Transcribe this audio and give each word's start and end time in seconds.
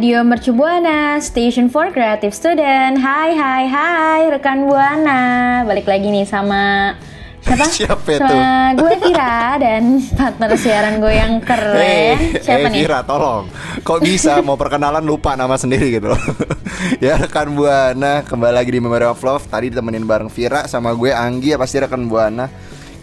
Radio 0.00 0.24
Mercu 0.24 0.56
Buana, 0.56 1.20
Station 1.20 1.68
for 1.68 1.92
Creative 1.92 2.32
Student. 2.32 2.96
Hai, 3.04 3.36
hai, 3.36 3.68
hai, 3.68 4.32
rekan 4.32 4.64
Buana. 4.64 5.60
Balik 5.68 5.84
lagi 5.84 6.08
nih 6.08 6.24
sama 6.24 6.96
siapa? 7.44 7.68
Siapa 7.76 8.08
itu? 8.08 8.24
Sama 8.24 8.72
gue 8.80 8.96
Vira 8.96 9.60
dan 9.60 10.00
partner 10.16 10.56
siaran 10.56 11.04
gue 11.04 11.12
yang 11.12 11.44
keren. 11.44 12.16
Eh, 12.16 12.40
siapa 12.40 12.72
eh, 12.72 12.72
nih? 12.72 12.88
Vira, 12.88 13.04
tolong. 13.04 13.52
Kok 13.84 14.00
bisa 14.00 14.40
mau 14.40 14.56
perkenalan 14.56 15.04
lupa 15.04 15.36
nama 15.36 15.60
sendiri 15.60 15.92
gitu 15.92 16.16
loh. 16.16 16.22
ya 17.04 17.20
rekan 17.20 17.52
Buana, 17.52 18.24
kembali 18.24 18.56
lagi 18.56 18.72
di 18.72 18.80
Memory 18.80 19.04
of 19.04 19.20
Love. 19.20 19.52
Tadi 19.52 19.68
ditemenin 19.68 20.08
bareng 20.08 20.32
Vira 20.32 20.64
sama 20.64 20.96
gue 20.96 21.12
Anggi 21.12 21.52
ya 21.52 21.60
pasti 21.60 21.76
rekan 21.76 22.08
Buana. 22.08 22.48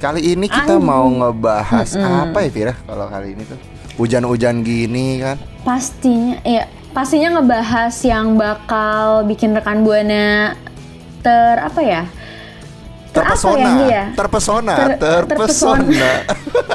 Kali 0.02 0.34
ini 0.34 0.50
kita 0.50 0.82
Anggi. 0.82 0.90
mau 0.90 1.06
ngebahas 1.06 1.94
apa 1.94 2.42
ya 2.42 2.50
Vira? 2.50 2.74
Kalau 2.74 3.06
kali 3.06 3.38
ini 3.38 3.46
tuh 3.46 3.78
hujan-hujan 4.02 4.66
gini 4.66 5.22
kan. 5.22 5.38
Pastinya, 5.62 6.42
ya 6.42 6.66
pastinya 6.98 7.38
ngebahas 7.38 7.94
yang 8.02 8.42
bakal 8.42 9.22
bikin 9.30 9.54
rekan 9.54 9.86
Buana 9.86 10.58
ter 11.22 11.62
apa 11.62 11.78
ya? 11.86 12.10
Ter 13.14 13.22
apa 13.22 13.38
Terpesona, 13.38 13.62
ya, 13.62 13.86
ya? 13.86 14.04
terpesona, 14.18 14.74
Ter- 14.74 14.98
terpesona. 14.98 16.12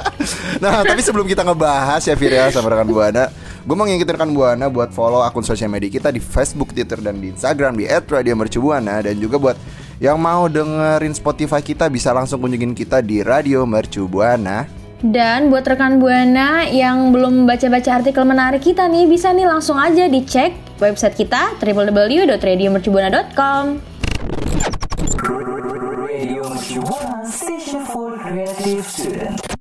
nah, 0.62 0.86
tapi 0.86 1.02
sebelum 1.02 1.26
kita 1.26 1.42
ngebahas 1.42 2.06
ya 2.06 2.14
Vira 2.14 2.54
sama 2.54 2.70
rekan 2.70 2.86
Buana, 2.86 3.34
gue 3.66 3.74
mau 3.74 3.82
ngingetin 3.82 4.14
rekan 4.14 4.30
Buana 4.30 4.70
buat 4.70 4.94
follow 4.94 5.26
akun 5.26 5.42
sosial 5.42 5.66
media 5.66 5.90
kita 5.90 6.14
di 6.14 6.22
Facebook, 6.22 6.70
Twitter, 6.70 7.02
dan 7.02 7.18
di 7.18 7.34
Instagram 7.34 7.82
di 7.82 7.90
@radiomercubuana 7.90 9.02
dan 9.02 9.18
juga 9.18 9.42
buat 9.42 9.58
yang 9.98 10.22
mau 10.22 10.46
dengerin 10.46 11.18
Spotify 11.18 11.58
kita 11.58 11.90
bisa 11.90 12.14
langsung 12.14 12.38
kunjungin 12.38 12.78
kita 12.78 13.02
di 13.02 13.26
Radio 13.26 13.66
Mercu 13.66 14.06
Buana. 14.06 14.81
Dan 15.02 15.50
buat 15.50 15.66
rekan 15.66 15.98
Buana 15.98 16.62
yang 16.70 17.10
belum 17.10 17.42
baca-baca 17.42 17.98
artikel 17.98 18.22
menarik 18.22 18.62
kita 18.62 18.86
nih, 18.86 19.10
bisa 19.10 19.34
nih 19.34 19.50
langsung 19.50 19.74
aja 19.74 20.06
dicek 20.06 20.54
website 20.78 21.18
kita 21.18 21.58
www.radiomercubuana.com. 21.58 23.82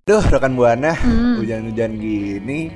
Duh, 0.05 0.21
rekan 0.29 0.53
Buana, 0.53 0.93
hujan-hujan 1.41 1.97
gini 1.97 2.69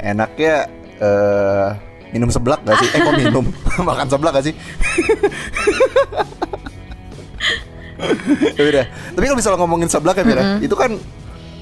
enaknya 0.00 0.72
eh 1.02 1.68
minum 2.16 2.32
seblak 2.32 2.64
gak 2.64 2.80
sih? 2.80 2.88
Eh 2.96 3.00
kok 3.04 3.12
minum? 3.12 3.44
Makan 3.92 4.08
seblak 4.08 4.40
gak 4.40 4.48
sih? 4.48 4.56
Ya 8.58 8.66
udah. 8.66 8.82
Tapi 9.14 9.24
kalau 9.30 9.38
misalnya 9.38 9.62
ngomongin 9.62 9.86
seblak 9.86 10.18
ya, 10.18 10.26
Mira, 10.26 10.58
itu 10.58 10.74
kan 10.74 10.98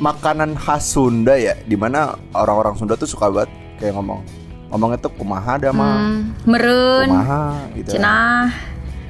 makanan 0.01 0.57
khas 0.57 0.91
Sunda 0.91 1.37
ya, 1.37 1.55
di 1.61 1.77
mana 1.77 2.01
orang-orang 2.33 2.75
Sunda 2.75 2.97
tuh 2.97 3.05
suka 3.05 3.29
banget 3.29 3.51
kayak 3.77 3.95
ngomong 3.95 4.21
ngomongnya 4.67 4.99
tuh 4.99 5.13
kumaha 5.13 5.59
dah 5.59 5.71
mah, 5.71 5.99
Hmm, 5.99 6.19
merun, 6.47 7.07
kumaha 7.07 7.43
gitu. 7.75 7.91
cenah. 7.93 8.49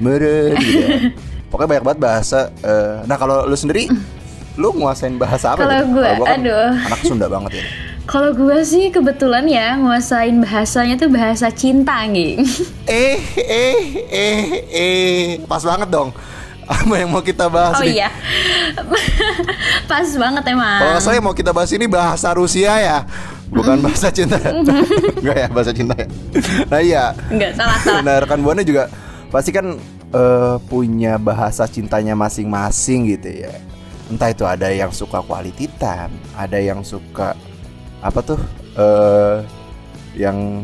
Meren 0.01 0.57
gitu. 0.57 0.81
ya. 0.81 0.89
Pokoknya 1.53 1.69
banyak 1.71 1.85
banget 1.85 2.01
bahasa. 2.01 2.41
eh, 2.61 3.05
nah 3.05 3.15
kalau 3.15 3.45
lu 3.45 3.53
sendiri, 3.53 3.87
lu 4.57 4.73
nguasain 4.73 5.15
bahasa 5.15 5.53
apa? 5.53 5.63
Kalau 5.63 5.79
gitu? 5.85 5.95
gue, 5.95 6.09
kan 6.25 6.41
aduh. 6.41 6.71
anak 6.81 7.01
Sunda 7.03 7.27
banget 7.29 7.61
ya. 7.61 7.65
Kalau 8.03 8.33
gue 8.33 8.59
sih 8.65 8.89
kebetulan 8.89 9.47
ya 9.47 9.77
nguasain 9.77 10.41
bahasanya 10.41 10.97
tuh 10.97 11.13
bahasa 11.13 11.47
cinta, 11.49 12.03
Ging. 12.09 12.43
Eh, 12.89 13.21
eh, 13.37 13.77
eh, 14.09 14.41
eh, 14.67 15.27
pas 15.45 15.61
banget 15.61 15.87
dong. 15.87 16.11
Apa 16.71 16.95
yang 17.03 17.11
mau 17.11 17.19
kita 17.19 17.51
bahas 17.51 17.75
Oh 17.75 17.83
nih? 17.83 17.99
iya. 17.99 18.09
Pas 19.91 20.07
banget 20.07 20.45
emang. 20.55 20.79
Kalau 21.03 21.11
yang 21.11 21.25
mau 21.27 21.35
kita 21.35 21.51
bahas 21.51 21.71
ini 21.75 21.91
bahasa 21.91 22.31
Rusia 22.31 22.79
ya, 22.79 22.99
bukan 23.51 23.83
bahasa 23.83 24.09
cinta. 24.15 24.39
Enggak 24.39 25.37
ya 25.43 25.49
bahasa 25.51 25.75
cinta 25.75 25.99
ya. 25.99 26.07
Nah 26.71 26.81
iya. 26.81 27.05
Enggak 27.27 27.59
salah 27.59 27.79
salah. 27.83 28.03
Nah 28.07 28.15
rekan 28.23 28.39
buana 28.39 28.63
juga 28.63 28.87
pasti 29.35 29.51
kan 29.51 29.75
eh, 30.15 30.57
punya 30.71 31.19
bahasa 31.19 31.67
cintanya 31.67 32.15
masing-masing 32.15 33.19
gitu 33.19 33.51
ya. 33.51 33.53
Entah 34.07 34.31
itu 34.31 34.47
ada 34.47 34.71
yang 34.71 34.95
suka 34.95 35.23
quality 35.27 35.67
time, 35.79 36.15
ada 36.39 36.59
yang 36.59 36.87
suka 36.87 37.35
apa 38.01 38.19
tuh 38.23 38.41
eh 38.79 39.43
yang 40.15 40.63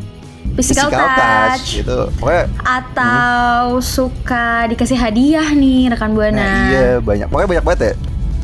Physical 0.55 0.89
touch. 0.89 1.81
gitu. 1.81 1.97
Pokoknya 2.15 2.45
Atau 2.63 3.81
suka 3.81 4.69
dikasih 4.69 4.95
hadiah 4.95 5.47
nih 5.51 5.91
rekan 5.91 6.13
Buana. 6.13 6.37
nah, 6.37 6.69
iya 6.69 6.87
banyak. 6.97 7.27
Pokoknya 7.27 7.49
banyak 7.57 7.65
banget 7.65 7.81
ya. 7.81 7.93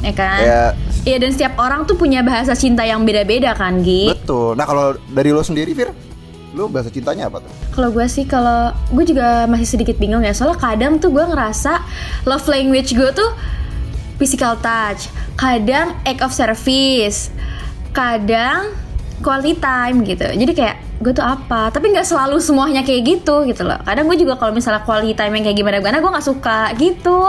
Ya 0.04 0.12
kan? 0.12 0.42
Ya 0.44 0.62
Iya 1.04 1.18
dan 1.20 1.32
setiap 1.36 1.60
orang 1.60 1.84
tuh 1.84 2.00
punya 2.00 2.24
bahasa 2.24 2.56
cinta 2.56 2.88
yang 2.88 3.04
beda-beda 3.04 3.52
kan, 3.52 3.84
Gi? 3.84 4.08
betul. 4.10 4.56
Nah 4.56 4.64
kalau 4.64 4.96
dari 5.12 5.36
lo 5.36 5.44
sendiri 5.44 5.76
Fir, 5.76 5.92
lo 6.56 6.72
bahasa 6.72 6.88
cintanya 6.88 7.28
apa 7.28 7.44
tuh? 7.44 7.52
Kalau 7.76 7.92
gue 7.92 8.08
sih 8.08 8.24
kalau 8.24 8.72
gue 8.88 9.04
juga 9.04 9.44
masih 9.44 9.68
sedikit 9.68 10.00
bingung 10.00 10.24
ya 10.24 10.32
soalnya 10.32 10.56
kadang 10.56 10.96
tuh 10.96 11.12
gue 11.12 11.24
ngerasa 11.24 11.84
love 12.24 12.48
language 12.48 12.96
gue 12.96 13.12
tuh 13.12 13.32
physical 14.16 14.56
touch, 14.64 15.12
kadang 15.36 15.92
act 16.08 16.24
of 16.24 16.32
service, 16.32 17.28
kadang 17.92 18.72
quality 19.24 19.56
time 19.58 20.04
gitu. 20.04 20.28
Jadi 20.28 20.52
kayak 20.52 20.76
gue 21.00 21.12
tuh 21.12 21.24
apa? 21.24 21.72
Tapi 21.72 21.90
nggak 21.90 22.04
selalu 22.04 22.38
semuanya 22.38 22.84
kayak 22.84 23.02
gitu 23.02 23.44
gitu 23.44 23.64
loh. 23.64 23.80
Kadang 23.82 24.06
gue 24.06 24.18
juga 24.20 24.36
kalau 24.36 24.52
misalnya 24.52 24.84
quality 24.84 25.16
time 25.16 25.34
yang 25.34 25.44
kayak 25.44 25.58
gimana 25.58 25.76
gimana 25.80 25.98
gue 25.98 26.12
nggak 26.12 26.28
suka 26.28 26.60
gitu. 26.76 27.20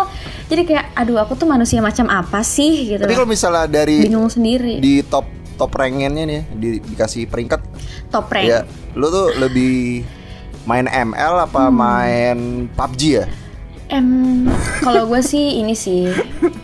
Jadi 0.44 0.62
kayak 0.64 0.84
aduh 0.92 1.18
aku 1.18 1.34
tuh 1.34 1.46
manusia 1.46 1.78
macam 1.78 2.06
apa 2.06 2.42
sih 2.42 2.90
gitu. 2.90 3.00
Tapi 3.00 3.14
kalau 3.14 3.30
misalnya 3.30 3.64
dari 3.64 4.02
bingung 4.02 4.28
sendiri. 4.28 4.76
di 4.76 5.00
top 5.00 5.24
top 5.54 5.70
rangennya 5.70 6.26
nih 6.26 6.42
di, 6.50 6.68
dikasih 6.82 7.30
peringkat 7.30 7.62
Top 8.10 8.26
rank. 8.26 8.42
ya 8.42 8.66
lu 8.92 9.06
tuh 9.06 9.30
lebih 9.38 10.02
main 10.64 10.84
ML 10.84 11.34
apa 11.40 11.70
Hmm. 11.70 11.74
main 11.74 12.38
PUBG 12.70 13.02
ya 13.06 13.24
Em, 13.92 14.48
kalau 14.80 15.04
gue 15.04 15.20
sih 15.20 15.60
ini 15.60 15.76
sih 15.76 16.08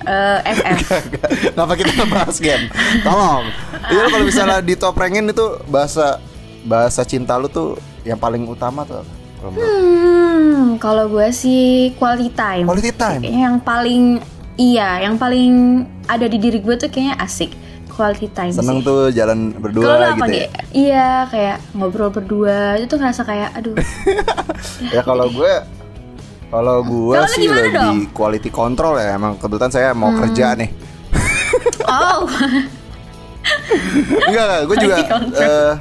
eh, 0.08 0.38
FF. 0.40 0.78
Kenapa 1.52 1.76
kita 1.76 2.08
bahas 2.08 2.40
game? 2.40 2.72
Tolong. 3.04 3.44
Iya 3.92 4.08
kalau 4.08 4.24
misalnya 4.24 4.58
di 4.64 4.72
top 4.72 4.96
ranking 4.96 5.28
itu 5.28 5.60
bahasa 5.68 6.16
bahasa 6.64 7.04
cinta 7.04 7.36
lu 7.36 7.48
tuh 7.52 7.76
yang 8.04 8.16
paling 8.16 8.48
utama 8.48 8.88
tuh 8.88 9.04
apa? 9.04 9.12
Hmm, 9.52 10.76
kalau 10.80 11.08
gue 11.12 11.28
sih 11.32 11.92
quality 12.00 12.32
time. 12.32 12.64
Quality 12.64 12.92
time. 12.96 13.20
Yang 13.24 13.56
paling 13.64 14.02
iya, 14.56 15.04
yang 15.04 15.20
paling 15.20 15.84
ada 16.08 16.24
di 16.24 16.40
diri 16.40 16.60
gue 16.60 16.76
tuh 16.76 16.88
kayaknya 16.88 17.20
asik. 17.20 17.52
Quality 17.90 18.28
time 18.32 18.52
Seneng 18.56 18.80
sih. 18.80 18.86
tuh 18.88 19.12
jalan 19.12 19.52
berdua 19.60 20.16
apa 20.16 20.24
gitu 20.24 20.32
Gi? 20.32 20.40
ya. 20.40 20.48
Iya, 20.72 21.08
kayak 21.28 21.56
ngobrol 21.76 22.08
berdua 22.08 22.80
itu 22.80 22.88
tuh 22.88 22.96
ngerasa 22.96 23.22
kayak 23.28 23.50
aduh. 23.60 23.76
Ya 24.94 25.04
kalau 25.04 25.28
gue 25.28 25.52
kalau 26.50 26.82
lu 26.82 27.14
sih 27.30 27.46
lebih 27.46 27.72
dong? 27.78 27.98
quality 28.10 28.50
control 28.50 28.98
ya. 28.98 29.14
Emang 29.14 29.38
kebetulan 29.38 29.70
saya 29.70 29.94
mau 29.94 30.10
kerja 30.18 30.58
nih. 30.58 30.70
oh, 31.86 32.26
Enggak, 34.28 34.28
enggak. 34.28 34.60
gue 34.66 34.76
juga 34.82 34.96
eh, 35.38 35.72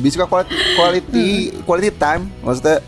lebih 0.00 0.10
suka 0.12 0.26
quality 0.26 0.54
quality 0.74 1.26
quality 1.62 1.90
time. 1.94 2.22
Maksudnya 2.40 2.80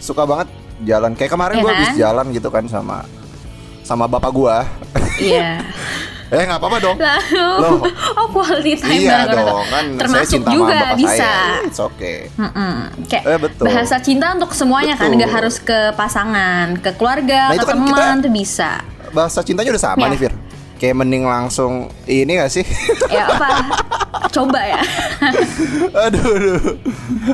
suka 0.00 0.22
banget 0.24 0.48
jalan 0.86 1.12
kayak 1.12 1.30
kemarin 1.34 1.56
Ya 1.58 1.62
gue 1.62 1.70
kan? 1.70 1.76
habis 1.76 1.92
jalan 1.98 2.26
gitu 2.32 2.48
kan 2.48 2.64
sama 2.70 3.04
sama 3.84 4.06
bapak 4.06 4.30
gua. 4.32 4.64
Iya. 5.18 5.60
Eh 6.30 6.46
nggak 6.46 6.58
apa-apa 6.58 6.78
dong. 6.78 6.96
Lalu, 6.96 7.42
Loh. 7.58 7.78
oh 8.14 8.26
quality 8.30 8.78
time 8.78 9.02
iya 9.02 9.26
dong, 9.26 9.66
kan 9.66 9.82
saya 9.84 9.98
Termasuk 9.98 10.30
cinta 10.30 10.46
sama 10.46 10.54
juga 10.54 10.76
bapak 10.76 10.96
bisa. 10.96 11.10
saya. 11.18 11.66
It's 11.66 11.80
okay. 11.82 12.16
Kayak 13.04 13.24
Eh, 13.26 13.38
betul. 13.40 13.64
bahasa 13.66 13.96
cinta 13.98 14.26
untuk 14.30 14.50
semuanya 14.52 14.94
kan, 14.94 15.10
Betul. 15.10 15.18
nggak 15.18 15.32
harus 15.32 15.56
ke 15.58 15.78
pasangan, 15.92 16.78
ke 16.78 16.90
keluarga, 16.94 17.40
Nah, 17.46 17.52
ke 17.52 17.56
itu 17.56 17.66
kan 17.66 17.74
teman 17.76 17.88
kita- 17.90 18.22
tuh 18.22 18.32
bisa. 18.32 18.70
Bahasa 19.10 19.38
cintanya 19.42 19.70
udah 19.70 19.84
sama 19.84 19.98
Ya. 20.00 20.08
nih 20.08 20.18
Fir. 20.20 20.32
Kayak 20.76 20.96
mending 20.96 21.24
langsung 21.24 21.72
ini 22.06 22.32
gak 22.36 22.48
sih? 22.48 22.64
Ya 23.10 23.28
apa? 23.28 23.48
Coba 24.34 24.60
ya. 24.62 24.80
aduh, 25.98 26.24
aduh. 26.30 26.56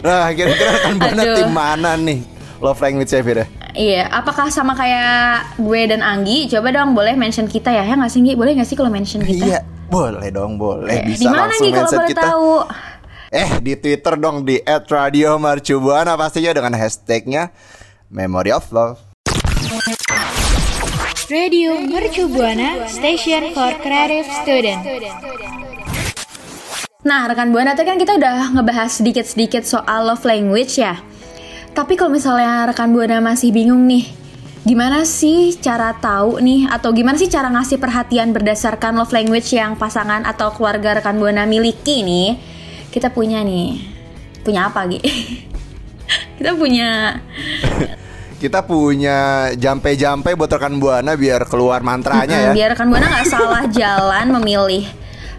Nah, 0.01 0.27
kira-kira 0.33 0.71
akan 0.75 0.95
Aduh. 0.99 1.37
tim 1.37 1.51
mana 1.53 1.95
nih? 1.95 2.25
Love 2.59 2.81
language 2.81 3.07
ya 3.09 3.21
Fir 3.21 3.39
ya? 3.39 3.47
Iya, 3.77 4.09
apakah 4.09 4.49
sama 4.49 4.73
kayak 4.73 5.61
gue 5.61 5.81
dan 5.85 6.01
Anggi? 6.01 6.49
Coba 6.49 6.73
dong 6.73 6.97
boleh 6.97 7.13
mention 7.13 7.45
kita 7.45 7.69
ya. 7.69 7.85
Ya 7.85 7.93
nggak 7.93 8.09
sih 8.09 8.25
Nggi? 8.25 8.33
Boleh 8.33 8.57
nggak 8.57 8.69
sih 8.73 8.73
kalau 8.73 8.89
mention 8.89 9.21
kita? 9.21 9.45
Iya, 9.45 9.61
boleh 9.93 10.33
dong, 10.33 10.57
boleh. 10.57 11.05
Eh, 11.05 11.13
Bisa 11.13 11.21
di 11.21 11.27
mana 11.29 11.45
langsung 11.45 11.61
nih 11.61 11.73
kalau 11.77 11.85
mention 11.85 12.01
boleh 12.01 12.11
kita. 12.11 12.23
tahu? 12.25 12.53
Eh, 13.27 13.51
di 13.61 13.73
Twitter 13.77 14.15
dong 14.17 14.37
di 14.49 14.57
@radiomercubuana 14.65 16.17
pastinya 16.17 16.57
dengan 16.57 16.73
hashtagnya 16.73 17.53
Memory 18.09 18.51
of 18.57 18.65
Love. 18.73 18.97
Radio 21.29 21.77
Mercu 21.77 22.33
Buana 22.33 22.87
Station 22.89 23.53
for 23.53 23.77
Creative 23.85 24.25
Student. 24.41 24.81
Nah, 27.05 27.29
rekan 27.29 27.53
Buana 27.53 27.77
tadi 27.77 27.93
kan 27.93 28.01
kita 28.01 28.17
udah 28.17 28.57
ngebahas 28.57 28.89
sedikit-sedikit 28.89 29.69
soal 29.69 30.09
love 30.09 30.25
language 30.25 30.81
ya. 30.81 30.97
Tapi 31.77 31.93
kalau 31.93 32.09
misalnya 32.09 32.73
rekan 32.73 32.89
Buana 32.89 33.21
masih 33.21 33.53
bingung 33.53 33.85
nih, 33.85 34.09
gimana 34.65 35.05
sih 35.05 35.53
cara 35.61 35.93
tahu 35.93 36.41
nih 36.41 36.73
atau 36.73 36.89
gimana 36.97 37.21
sih 37.21 37.29
cara 37.29 37.53
ngasih 37.53 37.77
perhatian 37.77 38.33
berdasarkan 38.33 38.97
love 38.97 39.13
language 39.13 39.53
yang 39.53 39.77
pasangan 39.77 40.25
atau 40.25 40.57
keluarga 40.57 40.97
rekan 40.97 41.21
Buana 41.21 41.45
miliki 41.45 42.01
nih? 42.01 42.41
Kita 42.89 43.13
punya 43.13 43.45
nih. 43.45 43.93
Punya 44.41 44.73
apa, 44.73 44.89
Gi? 44.89 45.05
kita 46.41 46.57
punya 46.57 46.89
Kita 48.43 48.65
punya 48.65 49.53
jampe-jampe 49.53 50.33
buat 50.33 50.49
rekan 50.49 50.81
Buana 50.81 51.13
biar 51.13 51.45
keluar 51.45 51.85
mantranya 51.85 52.41
ya. 52.41 52.51
Hmm, 52.53 52.57
biar 52.57 52.69
rekan 52.73 52.89
Buana 52.89 53.21
nggak 53.21 53.29
salah 53.29 53.65
jalan 53.69 54.33
memilih 54.41 54.89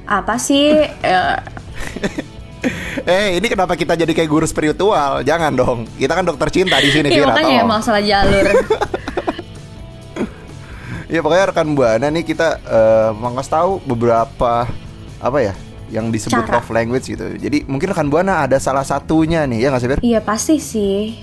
apa 0.06 0.38
sih 0.38 0.86
eh, 0.86 1.36
Eh, 3.08 3.40
ini 3.40 3.48
kenapa 3.48 3.74
kita 3.74 3.96
jadi 3.96 4.10
kayak 4.10 4.28
guru 4.28 4.44
spiritual? 4.44 5.24
Jangan 5.24 5.54
dong. 5.54 5.88
Kita 5.96 6.12
kan 6.12 6.26
dokter 6.26 6.52
cinta 6.52 6.76
di 6.78 6.92
sini, 6.92 7.08
Iya 7.14 7.24
makanya 7.24 7.54
ya 7.54 7.64
masalah 7.64 8.02
jalur. 8.04 8.46
Ya 11.08 11.24
pokoknya 11.24 11.56
rekan 11.56 11.72
Buana 11.72 12.12
nih 12.12 12.28
kita 12.28 12.60
eh, 12.60 13.10
mau 13.16 13.32
ngasih 13.32 13.48
tahu 13.48 13.72
beberapa 13.88 14.68
apa 15.24 15.40
ya 15.40 15.56
yang 15.88 16.12
disebut 16.12 16.44
Cara. 16.44 16.60
love 16.60 16.68
language 16.68 17.08
gitu. 17.08 17.24
Jadi 17.40 17.64
mungkin 17.64 17.96
rekan 17.96 18.12
Buana 18.12 18.44
ada 18.44 18.60
salah 18.60 18.84
satunya 18.84 19.48
nih 19.48 19.64
ya 19.64 19.68
nggak 19.72 19.82
sih? 19.82 19.90
Iya 20.04 20.20
pasti 20.20 20.60
sih. 20.60 21.16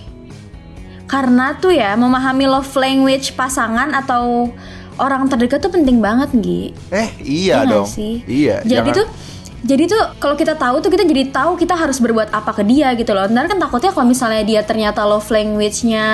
Karena 1.04 1.52
tuh 1.60 1.76
ya 1.76 1.92
memahami 2.00 2.48
love 2.48 2.72
language 2.72 3.36
pasangan 3.36 3.92
atau 3.92 4.48
orang 4.96 5.28
terdekat 5.28 5.60
tuh 5.60 5.68
penting 5.68 6.00
banget, 6.00 6.32
Gi. 6.32 6.72
Eh, 6.88 7.08
iya 7.20 7.60
nggak 7.60 7.76
dong. 7.76 7.84
sih? 7.84 8.24
Iya. 8.24 8.64
Jadi 8.64 8.88
jangan- 8.88 8.96
tuh 8.96 9.06
jadi 9.64 9.88
tuh 9.88 10.02
kalau 10.20 10.36
kita 10.36 10.54
tahu 10.54 10.76
tuh 10.78 10.92
kita 10.92 11.02
jadi 11.02 11.32
tahu 11.32 11.56
kita 11.56 11.72
harus 11.72 11.96
berbuat 11.96 12.28
apa 12.30 12.52
ke 12.52 12.62
dia 12.62 12.92
gitu 12.92 13.10
loh. 13.10 13.24
Ntar 13.24 13.48
kan 13.48 13.56
takutnya 13.56 13.90
kalau 13.90 14.04
misalnya 14.04 14.44
dia 14.44 14.60
ternyata 14.60 15.00
love 15.02 15.24
language-nya 15.26 16.06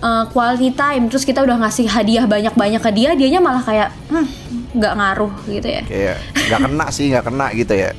uh, 0.00 0.24
quality 0.32 0.72
time 0.72 1.06
terus 1.06 1.22
kita 1.22 1.44
udah 1.44 1.60
ngasih 1.60 1.84
hadiah 1.86 2.24
banyak-banyak 2.24 2.80
ke 2.80 2.90
dia, 2.90 3.12
dianya 3.12 3.38
malah 3.38 3.60
kayak 3.60 3.92
"Hmm, 4.08 4.24
nggak 4.72 4.92
ngaruh 4.92 5.32
gitu 5.48 5.68
ya. 5.68 5.82
kayak 5.84 6.16
nggak 6.48 6.60
kena 6.64 6.86
sih 6.88 7.04
nggak 7.08 7.24
kena 7.24 7.46
gitu 7.52 7.72
ya 7.72 7.90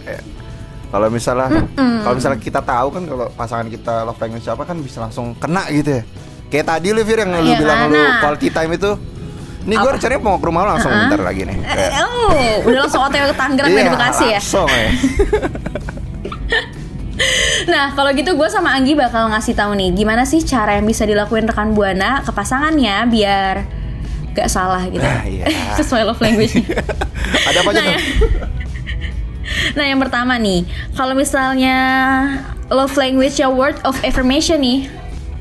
kalau 0.88 1.08
misalnya 1.10 1.68
kalau 1.76 2.16
misalnya 2.16 2.40
kita 2.40 2.62
tahu 2.64 2.88
kan 2.96 3.04
kalau 3.04 3.26
pasangan 3.36 3.68
kita 3.68 4.08
love 4.08 4.18
language 4.18 4.48
apa 4.48 4.64
kan 4.64 4.78
bisa 4.80 4.98
langsung 5.04 5.36
kena 5.36 5.68
gitu 5.68 6.00
ya 6.00 6.04
kayak 6.48 6.66
tadi 6.66 6.96
lu 6.96 7.04
Fir 7.04 7.20
yang 7.20 7.32
lu 7.36 7.44
Iya, 7.44 7.58
bilang 7.60 7.80
lu 7.92 8.00
nah. 8.00 8.24
quality 8.24 8.48
time 8.50 8.72
itu 8.74 8.92
nih 9.68 9.76
gue 9.76 9.92
rencananya 9.92 10.22
mau 10.24 10.40
ke 10.40 10.46
rumah 10.48 10.62
lu 10.64 10.70
langsung 10.72 10.90
bentar 10.90 11.20
lagi 11.20 11.42
nih 11.44 11.58
Kayak, 11.60 11.92
Eh, 11.92 12.02
oh, 12.02 12.32
udah 12.66 12.80
langsung 12.82 13.02
OTW 13.04 13.24
ke 13.28 13.36
Tangerang 13.36 13.68
iya, 13.68 13.78
dan 13.78 13.92
Bekasi 13.92 14.26
ya. 14.26 14.40
langsung 14.40 14.68
ya 14.68 14.90
Nah, 17.68 17.92
kalau 17.92 18.14
gitu 18.14 18.38
gue 18.38 18.48
sama 18.48 18.72
Anggi 18.72 18.94
bakal 18.94 19.28
ngasih 19.28 19.58
tahu 19.58 19.74
nih 19.74 19.90
gimana 19.92 20.24
sih 20.24 20.40
cara 20.40 20.78
yang 20.78 20.86
bisa 20.86 21.04
dilakuin 21.04 21.50
rekan 21.50 21.74
buana 21.74 22.22
ke 22.22 22.30
pasangannya 22.30 23.10
biar 23.10 23.66
gak 24.32 24.48
salah 24.48 24.86
gitu. 24.86 25.02
Nah, 25.02 25.26
iya. 25.26 25.50
Sesuai 25.82 26.06
love 26.06 26.22
language. 26.22 26.62
ada 27.50 27.58
apa 27.60 27.70
aja 27.74 27.82
Nah, 27.82 27.84
tuh 27.84 27.90
ya. 27.90 28.00
nah, 29.74 29.86
yang 29.86 29.98
pertama 29.98 30.38
nih, 30.38 30.62
kalau 30.94 31.18
misalnya 31.18 31.78
love 32.70 32.94
language 32.94 33.36
ya 33.36 33.50
word 33.50 33.82
of 33.82 33.98
affirmation 34.06 34.62
nih. 34.62 34.86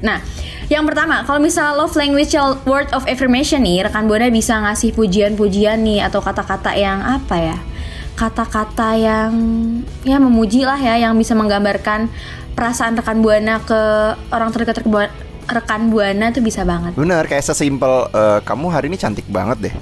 Nah, 0.01 0.25
yang 0.67 0.83
pertama, 0.83 1.23
kalau 1.23 1.39
misalnya 1.39 1.77
love 1.77 1.95
language 1.95 2.35
word 2.65 2.91
of 2.91 3.07
affirmation 3.07 3.63
nih, 3.63 3.87
rekan 3.87 4.07
buana 4.07 4.27
bisa 4.29 4.59
ngasih 4.59 4.93
pujian-pujian 4.93 5.79
nih 5.79 6.03
atau 6.03 6.19
kata-kata 6.19 6.75
yang 6.75 6.99
apa 7.01 7.37
ya? 7.37 7.59
Kata-kata 8.15 8.97
yang 8.97 9.31
ya 10.03 10.17
memuji 10.17 10.65
lah 10.65 10.77
ya, 10.77 10.99
yang 10.99 11.15
bisa 11.15 11.37
menggambarkan 11.37 12.09
perasaan 12.57 12.97
rekan 12.97 13.21
buana 13.21 13.61
ke 13.61 13.81
orang 14.33 14.49
terdekat 14.49 14.81
rekan 14.81 14.91
buana, 14.91 15.11
rekan 15.47 15.83
buana 15.87 16.27
tuh 16.33 16.41
bisa 16.41 16.65
banget. 16.65 16.97
bener 16.97 17.23
kayak 17.29 17.45
sesimpel 17.45 18.09
eh, 18.09 18.41
kamu 18.43 18.67
hari 18.67 18.89
ini 18.89 18.97
cantik 18.97 19.29
banget 19.29 19.71
deh 19.71 19.75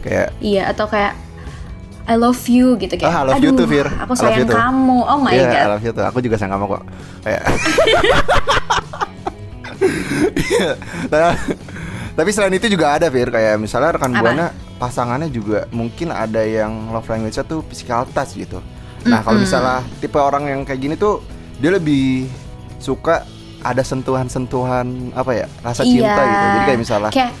kayak 0.00 0.32
Iya, 0.40 0.72
atau 0.72 0.88
kayak 0.88 1.12
I 2.06 2.14
love 2.14 2.38
you 2.46 2.78
gitu 2.78 2.94
kayak. 2.96 3.10
Ah, 3.10 3.22
I 3.22 3.34
love 3.34 3.42
you 3.42 3.50
"Aduh, 3.50 3.66
too, 3.66 3.68
Fir. 3.68 3.86
Aku 4.00 4.14
sayang 4.14 4.46
too." 4.46 4.54
kamu. 4.54 4.98
Oh 5.04 5.18
my 5.18 5.34
Iya, 5.34 5.46
god. 5.50 5.58
I 5.58 5.68
love 5.74 5.84
you 5.84 5.92
tuh. 5.92 6.04
Aku 6.06 6.18
juga 6.22 6.38
sayang 6.38 6.54
kamu 6.54 6.64
kok. 6.70 6.82
Kayak. 7.20 7.42
Iya. 10.34 10.70
Nah, 11.08 11.32
Tapi 12.16 12.32
selain 12.32 12.56
itu 12.56 12.64
juga 12.66 12.96
ada 12.96 13.12
Fir 13.12 13.28
kayak 13.28 13.60
misalnya 13.60 13.92
rekan 13.92 14.16
Apa? 14.16 14.20
buana 14.24 14.46
pasangannya 14.76 15.28
juga 15.28 15.68
mungkin 15.68 16.08
ada 16.08 16.40
yang 16.40 16.88
love 16.88 17.04
language-nya 17.04 17.44
tuh 17.44 17.60
physical 17.68 18.08
touch 18.08 18.40
gitu. 18.40 18.64
Nah, 19.04 19.20
kalau 19.20 19.36
misalnya 19.36 19.84
tipe 20.00 20.16
orang 20.16 20.48
yang 20.48 20.60
kayak 20.64 20.80
gini 20.80 20.94
tuh 20.96 21.20
dia 21.60 21.76
lebih 21.76 22.24
suka 22.76 23.20
ada 23.60 23.84
sentuhan-sentuhan 23.84 25.12
apa 25.12 25.32
ya? 25.34 25.46
rasa 25.60 25.84
cinta 25.84 26.08
Iya. 26.08 26.24
gitu. 26.24 26.44
Jadi 26.48 26.60
kayak 26.64 26.80
misalnya 26.80 27.10
Kayak 27.12 27.32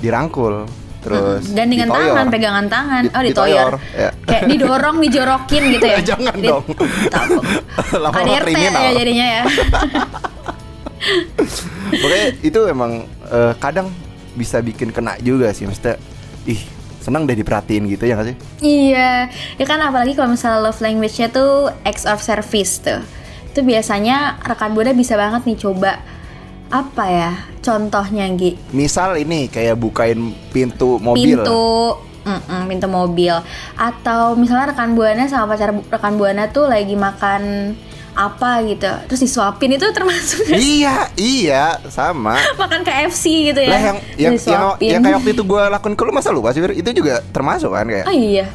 dirangkul 0.00 0.54
terus 1.02 1.42
gandengan 1.50 1.88
ditoyor. 1.90 2.06
tangan, 2.08 2.26
pegangan 2.30 2.66
tangan. 2.70 3.02
Di- 3.02 3.12
oh, 3.12 3.22
ditoyor. 3.22 3.70
ditoyor, 3.74 3.74
ya. 3.92 4.10
Kayak 4.24 4.42
didorong, 4.48 4.96
dijorokin 5.04 5.62
gitu 5.68 5.84
ya. 5.84 5.98
Jangan 6.16 6.34
Di- 6.34 6.48
dong. 6.48 6.64
Takut. 7.12 7.44
Kriminal. 8.40 8.80
ya 8.80 8.92
jadinya 8.96 9.26
ya. 9.28 9.42
Pokoknya 11.92 12.26
itu 12.40 12.60
emang 12.66 13.04
eh, 13.28 13.52
kadang 13.58 13.90
bisa 14.32 14.64
bikin 14.64 14.88
kena 14.94 15.20
juga 15.20 15.52
sih 15.52 15.68
Maksudnya 15.68 16.00
Ih 16.48 16.58
senang 17.02 17.26
deh 17.26 17.34
diperhatiin 17.34 17.90
gitu 17.90 18.06
ya 18.06 18.14
gak 18.14 18.30
sih? 18.30 18.36
iya. 18.62 19.26
Ya 19.58 19.64
kan 19.66 19.82
apalagi 19.82 20.14
kalau 20.14 20.38
misalnya 20.38 20.62
love 20.62 20.78
language-nya 20.78 21.34
tuh 21.34 21.74
acts 21.82 22.06
of 22.06 22.22
service 22.22 22.78
tuh. 22.78 23.02
Itu 23.50 23.66
biasanya 23.66 24.38
rekan 24.46 24.70
buana 24.70 24.94
bisa 24.94 25.18
banget 25.18 25.42
nih 25.42 25.58
coba 25.58 25.98
apa 26.72 27.04
ya 27.04 27.30
contohnya 27.60 28.24
Gi 28.32 28.56
Misal 28.72 29.20
ini 29.20 29.44
kayak 29.52 29.76
bukain 29.76 30.32
pintu 30.54 30.96
mobil 30.96 31.36
pintu 31.36 32.00
mm-mm, 32.24 32.64
pintu 32.64 32.88
mobil 32.88 33.36
atau 33.76 34.32
misalnya 34.40 34.72
rekan 34.72 34.96
buana 34.96 35.28
sama 35.28 35.52
pacar 35.52 35.76
rekan 35.76 36.16
buana 36.16 36.48
tuh 36.48 36.64
lagi 36.64 36.96
makan 36.96 37.74
apa 38.12 38.60
gitu 38.68 38.92
terus 39.08 39.20
disuapin 39.24 39.72
itu 39.72 39.88
termasuk? 39.88 40.44
Iya, 40.52 41.08
iya, 41.16 41.80
sama 41.88 42.36
makan 42.60 42.84
KFC 42.84 43.52
gitu 43.52 43.60
ya 43.64 43.72
Lah 43.72 43.80
yang 43.80 43.98
yang, 44.20 44.20
yang, 44.20 44.32
Disuapin. 44.36 44.90
yang 44.92 45.00
kayak 45.00 45.16
waktu 45.20 45.30
itu 45.32 45.42
gue 45.48 45.62
lakuin 45.72 45.94
ke 45.96 46.02
lu 46.04 46.12
masa 46.12 46.28
lupa 46.28 46.52
sih? 46.52 46.60
Itu 46.60 46.90
juga 46.92 47.24
termasuk 47.32 47.72
kan 47.72 47.88
kayak 47.88 48.06
oh 48.08 48.14
iya 48.14 48.46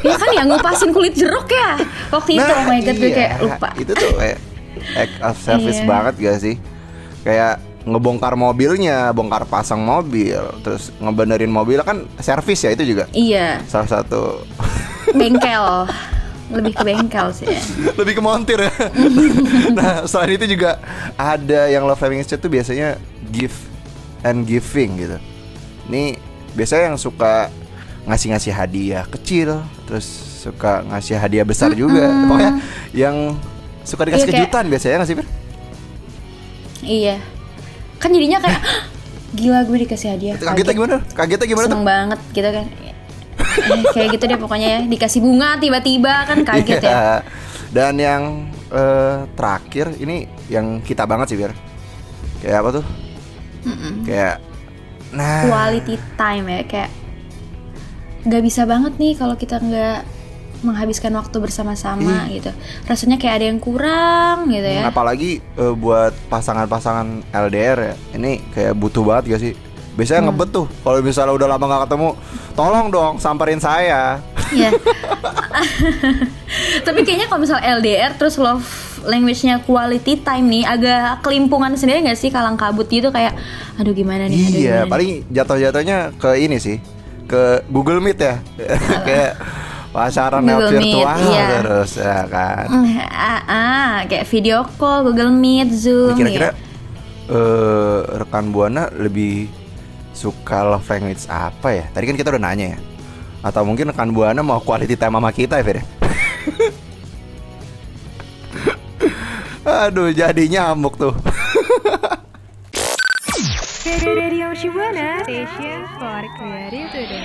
ya 0.00 0.14
kan 0.16 0.28
yang 0.32 0.46
ngupasin 0.48 0.90
kulit 0.94 1.12
jeruk 1.12 1.50
ya 1.50 1.76
waktu 2.08 2.40
itu 2.40 2.48
oh 2.48 2.64
my 2.64 2.78
god 2.80 2.96
gue 2.96 3.10
iya. 3.10 3.16
kayak 3.16 3.32
lupa 3.44 3.68
Itu 3.76 3.92
tuh 3.92 4.10
kayak 4.16 4.38
act 4.96 5.16
of 5.20 5.36
service 5.36 5.80
Iya. 5.82 5.88
banget 5.88 6.14
gak 6.16 6.38
sih? 6.40 6.54
Kayak 7.26 7.54
ngebongkar 7.88 8.36
mobilnya, 8.36 9.12
bongkar 9.16 9.48
pasang 9.48 9.80
mobil, 9.80 10.36
terus 10.60 10.92
ngebenerin 11.00 11.48
mobil 11.48 11.80
kan 11.80 12.04
servis 12.20 12.60
ya 12.60 12.76
itu 12.76 12.84
juga 12.84 13.08
iya 13.16 13.64
salah 13.64 13.88
satu 13.88 14.44
bengkel 15.16 15.88
lebih 16.48 16.72
ke 16.72 16.82
bengkel 16.84 17.26
sih 17.32 17.46
ya. 17.46 17.60
lebih 18.00 18.18
ke 18.18 18.22
montir 18.24 18.58
ya. 18.58 18.72
nah 19.78 20.04
selain 20.08 20.36
itu 20.40 20.56
juga 20.56 20.80
ada 21.14 21.68
yang 21.68 21.84
love 21.84 22.00
language 22.00 22.28
tuh 22.30 22.50
biasanya 22.50 22.96
give 23.28 23.54
and 24.24 24.48
giving 24.48 24.96
gitu. 24.96 25.18
Ini 25.92 26.16
biasanya 26.56 26.92
yang 26.94 26.98
suka 27.00 27.52
ngasih-ngasih 28.08 28.52
hadiah 28.56 29.04
kecil, 29.04 29.60
terus 29.84 30.08
suka 30.40 30.80
ngasih 30.88 31.20
hadiah 31.20 31.44
besar 31.44 31.76
juga. 31.76 32.08
Pokoknya 32.24 32.52
yang 32.96 33.36
suka 33.88 34.04
dikasih 34.04 34.24
Iya, 34.24 34.32
kayak- 34.32 34.44
kejutan 34.44 34.64
biasanya 34.68 34.96
nggak 35.00 35.08
sih 35.08 35.16
iya 36.88 37.16
kan 37.98 38.08
jadinya 38.14 38.38
kayak 38.38 38.62
gila 39.34 39.60
gue 39.64 39.76
dikasih 39.84 40.08
hadiah 40.14 40.34
Kagetnya 40.40 40.74
gimana? 40.76 40.96
Kagetnya 41.12 41.46
gimana 41.48 41.66
tuh? 41.66 41.72
seneng 41.72 41.84
banget 41.84 42.20
gitu 42.32 42.48
kan 42.48 42.66
eh, 43.58 43.82
kayak 43.90 44.08
gitu 44.14 44.24
deh 44.24 44.38
pokoknya 44.38 44.68
ya 44.68 44.80
dikasih 44.84 45.20
bunga 45.20 45.58
tiba-tiba 45.58 46.14
kan 46.24 46.38
kaget 46.42 46.80
ya 46.80 46.90
Iya. 46.90 47.14
Dan 47.68 47.94
yang 48.00 48.22
eh, 48.72 49.28
terakhir 49.36 49.92
ini 49.98 50.24
yang 50.48 50.80
kita 50.80 51.04
banget 51.04 51.32
sih 51.32 51.38
biar 51.38 51.52
kayak 52.40 52.58
apa 52.64 52.70
tuh? 52.80 52.84
Kayak 54.04 54.36
nah 55.08 55.44
quality 55.44 55.96
time 56.16 56.46
ya 56.48 56.60
kayak 56.64 56.90
nggak 58.24 58.42
bisa 58.44 58.68
banget 58.68 58.92
nih 58.96 59.16
kalau 59.16 59.36
kita 59.36 59.56
nggak 59.56 60.04
menghabiskan 60.58 61.14
waktu 61.14 61.38
bersama-sama 61.38 62.26
gitu 62.28 62.50
rasanya 62.84 63.14
kayak 63.14 63.34
ada 63.40 63.46
yang 63.46 63.60
kurang 63.62 64.50
gitu 64.50 64.66
ya 64.66 64.90
apalagi 64.90 65.38
eh, 65.38 65.74
buat 65.74 66.12
pasangan-pasangan 66.28 67.30
LDR 67.30 67.78
ya. 67.78 67.94
Ini 68.16 68.32
kayak 68.52 68.74
butuh 68.74 69.04
banget 69.06 69.24
gak 69.32 69.42
sih? 69.44 69.52
Biasanya 69.98 70.30
ngebet 70.30 70.54
tuh 70.54 70.70
kalau 70.86 71.02
misalnya 71.02 71.34
udah 71.34 71.48
lama 71.50 71.64
gak 71.66 71.82
ketemu, 71.90 72.08
tolong 72.54 72.86
dong 72.86 73.14
samperin 73.18 73.58
saya. 73.58 74.22
Iya. 74.54 74.70
Tapi 76.86 77.00
kayaknya 77.02 77.26
kalau 77.26 77.42
misal 77.42 77.58
LDR 77.58 78.14
terus 78.14 78.38
love 78.38 78.62
language-nya 79.02 79.62
quality 79.62 80.22
time 80.22 80.46
nih 80.46 80.64
agak 80.66 81.22
kelimpungan 81.22 81.74
sendiri 81.74 82.02
nggak 82.02 82.18
sih 82.18 82.30
kalang 82.30 82.58
kabut 82.58 82.86
gitu 82.90 83.10
kayak 83.10 83.34
aduh 83.78 83.94
gimana 83.94 84.26
nih 84.26 84.38
aduh 84.38 84.58
Iya, 84.58 84.76
gimana 84.82 84.90
paling 84.90 85.10
jatuh-jatuhnya 85.30 85.98
ke 86.18 86.30
ini 86.42 86.56
sih, 86.58 86.76
ke 87.26 87.62
Google 87.70 88.02
Meet 88.02 88.18
ya, 88.18 88.34
kayak 89.06 89.32
pacaran 89.94 90.42
yang 90.42 90.58
Google 90.58 90.72
Meet, 90.82 90.94
virtual 90.94 91.18
iya. 91.30 91.46
terus 91.62 91.90
ya 91.94 92.18
kan. 92.26 92.66
nih? 92.74 92.96
ah, 93.06 93.40
ah, 93.46 93.92
kayak 94.06 94.24
video 94.26 94.66
call 94.76 95.06
Google 95.06 95.30
Meet 95.30 95.70
Zoom 95.74 96.18
Kira-kira 96.18 96.50
ya. 96.50 96.54
eh, 97.30 97.98
rekan 98.18 98.50
buana 98.50 98.90
lebih 98.90 99.46
suka 100.18 100.66
love 100.66 100.82
language 100.90 101.22
apa 101.30 101.68
ya? 101.70 101.84
Tadi 101.94 102.04
kan 102.10 102.18
kita 102.18 102.34
udah 102.34 102.42
nanya 102.42 102.74
ya. 102.74 102.78
Atau 103.46 103.62
mungkin 103.62 103.94
rekan 103.94 104.10
buana 104.10 104.42
mau 104.42 104.58
quality 104.58 104.98
time 104.98 105.14
sama 105.14 105.30
kita 105.30 105.62
ya, 105.62 105.64
Fir? 105.64 105.78
Aduh, 109.86 110.10
jadi 110.10 110.42
nyamuk 110.50 110.98
tuh. 110.98 111.14
Radio 113.98 114.50
Shibuana 114.58 115.22
Station 115.22 115.86
for 116.02 116.22
Creative 116.34 116.90
Today. 116.90 117.22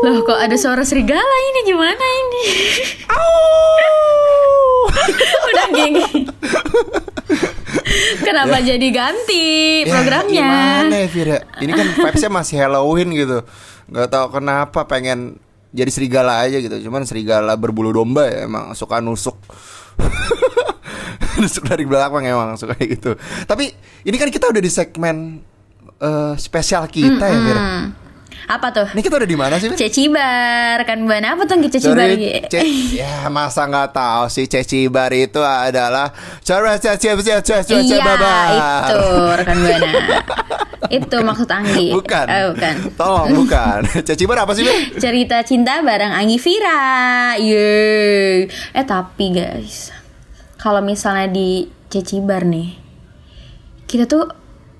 Loh 0.00 0.24
kok 0.24 0.40
ada 0.40 0.56
suara 0.56 0.80
serigala 0.80 1.36
ini 1.52 1.60
gimana 1.68 2.00
ini? 2.00 2.44
Udah 5.52 5.66
gini. 5.76 6.00
Kenapa 8.18 8.56
jadi 8.58 8.88
ganti 8.90 9.46
Ya, 9.86 9.92
programnya? 9.94 10.48
gimana 10.90 10.96
ya, 10.98 11.08
ya? 11.08 11.38
Ini 11.62 11.72
kan 11.72 11.86
vibesnya 11.94 12.30
masih 12.30 12.56
Halloween 12.58 13.14
gitu. 13.14 13.46
Gak 13.90 14.08
tahu 14.10 14.26
kenapa 14.40 14.86
pengen 14.86 15.38
jadi 15.70 15.90
serigala 15.90 16.42
aja 16.42 16.58
gitu. 16.58 16.90
Cuman 16.90 17.06
serigala 17.06 17.54
berbulu 17.54 17.94
domba 17.94 18.26
ya 18.26 18.46
emang 18.50 18.74
suka 18.74 18.98
nusuk. 18.98 19.38
nusuk 21.40 21.64
dari 21.64 21.86
belakang 21.86 22.26
emang 22.26 22.58
suka 22.58 22.74
kayak 22.74 22.90
gitu. 22.98 23.10
Tapi 23.46 23.70
ini 24.04 24.16
kan 24.18 24.28
kita 24.28 24.50
udah 24.50 24.62
di 24.62 24.70
segmen 24.70 25.40
eh, 26.00 26.34
spesial 26.36 26.90
kita 26.90 27.24
ya, 27.24 27.38
Fir. 27.38 27.58
Apa 28.46 28.70
tuh? 28.70 28.86
Ini 28.92 29.00
kita 29.00 29.16
udah 29.16 29.28
di 29.28 29.34
mana 29.34 29.56
sih, 29.56 29.68
Fir? 29.68 29.76
Cecibar 29.78 30.80
kan 30.82 31.02
buana 31.02 31.34
apa 31.34 31.44
tuh 31.44 31.60
Cecibar? 31.66 32.08
Sorry, 32.08 32.44
Ce- 32.46 32.96
ya 32.96 33.28
masa 33.28 33.64
nggak 33.64 33.90
tahu 33.90 34.24
sih 34.26 34.44
Cecibar 34.44 35.10
itu 35.10 35.38
adalah 35.38 36.14
cara 36.40 36.76
Cecibar 36.76 37.20
Iya 37.20 38.70
itu 38.86 39.00
rekan 39.34 39.56
buana. 39.58 39.90
itu 40.90 41.16
maksud 41.16 41.46
Anggi. 41.46 41.88
Bukan. 41.90 42.26
Oh, 42.26 42.44
bukan. 42.52 42.74
Tolong 42.94 43.28
bukan. 43.36 43.78
Cecibar 44.08 44.36
apa 44.40 44.52
sih, 44.52 44.62
Fir? 44.62 44.98
Cerita 44.98 45.42
cinta 45.42 45.78
bareng 45.80 46.10
Anggi 46.10 46.36
Vira. 46.36 46.80
Yeay. 47.36 48.48
Eh 48.72 48.84
tapi 48.84 49.30
guys, 49.30 49.94
kalau 50.56 50.80
misalnya 50.80 51.26
di 51.26 51.68
Cecibar 51.86 52.42
nih, 52.42 52.74
kita 53.84 54.06
tuh 54.06 54.26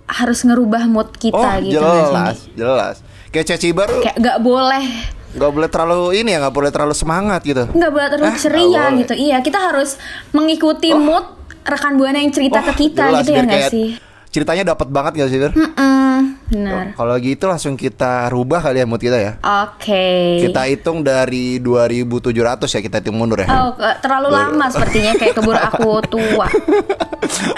harus 0.07 0.43
ngerubah 0.43 0.87
mood 0.87 1.14
kita 1.14 1.38
Oh, 1.38 1.62
gitu 1.62 1.79
jelas, 1.79 2.38
jelas. 2.52 2.97
Kayak 3.31 3.47
Cecibar 3.49 3.89
Kayak 4.03 4.17
nggak 4.19 4.39
boleh 4.41 4.85
nggak 5.31 5.53
boleh 5.55 5.69
terlalu 5.71 6.19
ini 6.19 6.35
ya, 6.35 6.43
nggak 6.43 6.51
boleh 6.51 6.71
terlalu 6.75 6.91
semangat 6.91 7.47
gitu. 7.47 7.63
nggak 7.63 7.91
boleh 7.95 8.09
terlalu 8.11 8.27
Eh, 8.27 8.39
ceria 8.43 8.83
gitu. 8.99 9.15
Iya, 9.15 9.39
kita 9.39 9.63
harus 9.63 9.95
mengikuti 10.31 10.91
mood 10.91 11.23
rekan 11.63 11.95
buana 11.95 12.19
yang 12.19 12.35
cerita 12.35 12.59
Wah, 12.59 12.67
ke 12.67 12.73
kita 12.75 13.05
jelas, 13.07 13.23
gitu 13.23 13.31
ya 13.31 13.43
nggak 13.47 13.71
sih? 13.71 13.89
Ceritanya 14.31 14.75
dapat 14.75 14.91
banget 14.91 15.13
gak 15.19 15.31
sih, 15.31 15.39
Fir? 15.39 15.55
Mm, 15.55 16.19
benar. 16.51 16.85
Kalau 16.95 17.15
gitu 17.17 17.45
langsung 17.47 17.75
kita 17.75 18.27
rubah 18.27 18.59
kali 18.61 18.79
ya 18.79 18.87
mood 18.87 18.99
kita 18.99 19.19
ya. 19.19 19.33
Oke. 19.39 20.43
Kita 20.43 20.67
hitung 20.67 21.03
dari 21.03 21.59
2700 21.59 22.67
ya 22.67 22.81
kita 22.81 22.99
hitung 22.99 23.15
mundur 23.15 23.39
ya. 23.39 23.47
Oh, 23.51 23.71
terlalu 24.03 24.31
lama 24.31 24.67
sepertinya 24.67 25.15
kayak 25.15 25.35
keburu 25.35 25.59
aku 25.61 25.91
tua. 26.15 26.47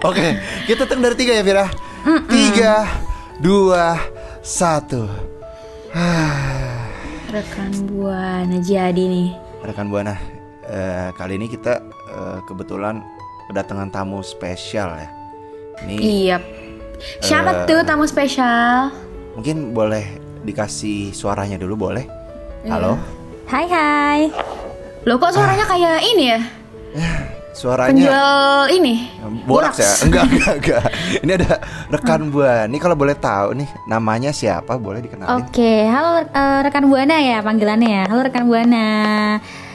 Oke, 0.04 0.26
kita 0.68 0.84
hitung 0.84 1.00
dari 1.00 1.16
tiga 1.16 1.32
ya, 1.32 1.40
Vira. 1.40 1.66
Tiga, 2.28 2.84
dua, 3.40 3.96
satu. 4.40 5.31
Rekan 7.28 7.72
buana 7.92 8.56
jadi 8.64 8.96
nih. 8.96 9.36
Rekan 9.60 9.92
buana, 9.92 10.16
eh, 10.64 11.12
kali 11.16 11.36
ini 11.36 11.48
kita 11.48 11.84
eh, 12.12 12.38
kebetulan 12.48 13.04
kedatangan 13.48 13.92
tamu 13.92 14.24
spesial 14.24 14.96
ya. 14.96 15.08
Ini 15.84 15.94
Iya. 16.00 16.36
Siapa 17.20 17.66
tuh 17.66 17.82
tamu 17.84 18.06
spesial? 18.06 18.88
mungkin 19.32 19.72
boleh 19.72 20.04
dikasih 20.44 21.16
suaranya 21.16 21.56
dulu 21.56 21.88
boleh? 21.88 22.04
Halo, 22.68 23.00
Hai 23.48 23.64
hai. 23.64 24.20
Loh 25.08 25.16
kok 25.16 25.32
suaranya 25.32 25.64
kayak 25.64 26.04
ini 26.04 26.24
ya? 26.36 26.40
Suaranya 27.52 27.92
Penjual 27.92 28.64
ini. 28.72 28.94
Boraks 29.44 29.78
ya? 29.78 29.92
Enggak, 30.04 30.24
enggak, 30.26 30.54
enggak. 30.58 30.82
Ini 31.22 31.32
ada 31.36 31.50
rekan 31.88 32.22
buana. 32.28 32.64
Ini 32.64 32.78
kalau 32.78 32.96
boleh 32.96 33.12
tahu 33.12 33.48
nih 33.54 33.68
namanya 33.84 34.30
siapa? 34.30 34.76
Boleh 34.76 35.00
dikenalin? 35.00 35.44
Oke, 35.44 35.84
halo 35.84 36.24
eh, 36.24 36.58
rekan 36.62 36.88
Buana 36.88 37.16
ya 37.16 37.38
panggilannya 37.40 37.88
ya. 37.88 38.04
Halo 38.08 38.20
rekan 38.24 38.44
Buana. 38.44 38.86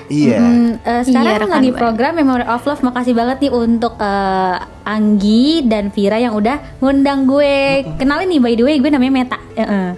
Iya. 0.07 0.39
Hmm, 0.39 0.71
eh, 0.81 1.01
sekarang 1.03 1.35
Iya, 1.37 1.51
lagi 1.51 1.69
Buana. 1.69 1.79
program 1.79 2.13
Memory 2.15 2.45
of 2.47 2.63
Love. 2.63 2.81
Makasih 2.81 3.13
banget 3.13 3.37
nih 3.43 3.51
untuk 3.51 3.93
eh, 3.99 4.55
Anggi 4.83 5.61
dan 5.63 5.93
Vira 5.93 6.17
yang 6.17 6.33
udah 6.33 6.81
ngundang 6.81 7.27
gue. 7.27 7.85
Kenalin 7.95 8.25
nih 8.25 8.39
by 8.39 8.53
the 8.55 8.63
way, 8.65 8.75
gue 8.79 8.89
namanya 8.89 9.13
Meta. 9.13 9.37
Eh, 9.53 9.61
eh. 9.61 9.89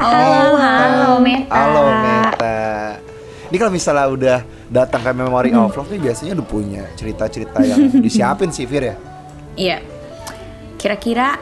Oh, 0.00 0.54
halo 0.56 1.20
Meta. 1.20 1.52
Halo 1.54 1.82
Meta. 1.94 2.56
Ini 3.46 3.56
kalau 3.56 3.70
misalnya 3.70 4.06
udah 4.08 4.38
datang 4.66 5.02
ke 5.02 5.10
Memory 5.14 5.50
of 5.54 5.74
Love 5.74 5.90
nih 5.94 6.00
biasanya 6.10 6.32
udah 6.40 6.46
punya 6.46 6.82
cerita-cerita 6.98 7.58
yang 7.62 7.80
disiapin 8.04 8.50
sih 8.50 8.66
Fir 8.66 8.82
ya. 8.82 8.96
Iya. 9.56 9.78
Kira-kira 10.76 11.38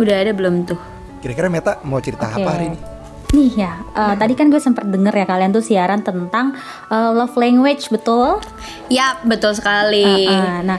udah 0.00 0.16
ada 0.16 0.32
belum 0.32 0.64
tuh? 0.64 0.80
Kira-kira 1.20 1.50
Meta 1.50 1.82
mau 1.84 2.00
cerita 2.00 2.30
Oke. 2.30 2.42
apa 2.42 2.50
hari 2.56 2.66
ini? 2.72 2.80
Nih 3.28 3.60
ya, 3.60 3.84
eh, 3.92 4.14
tadi 4.16 4.32
kan 4.32 4.48
gue 4.48 4.56
sempat 4.56 4.88
denger 4.88 5.12
ya 5.12 5.26
kalian 5.28 5.52
tuh 5.52 5.60
siaran 5.60 6.00
tentang 6.00 6.56
eh, 6.88 7.10
love 7.12 7.36
language, 7.36 7.92
betul? 7.92 8.40
Ya, 8.88 9.20
betul 9.20 9.52
sekali. 9.52 10.24
Uh, 10.24 10.32
uh, 10.32 10.58
nah, 10.64 10.78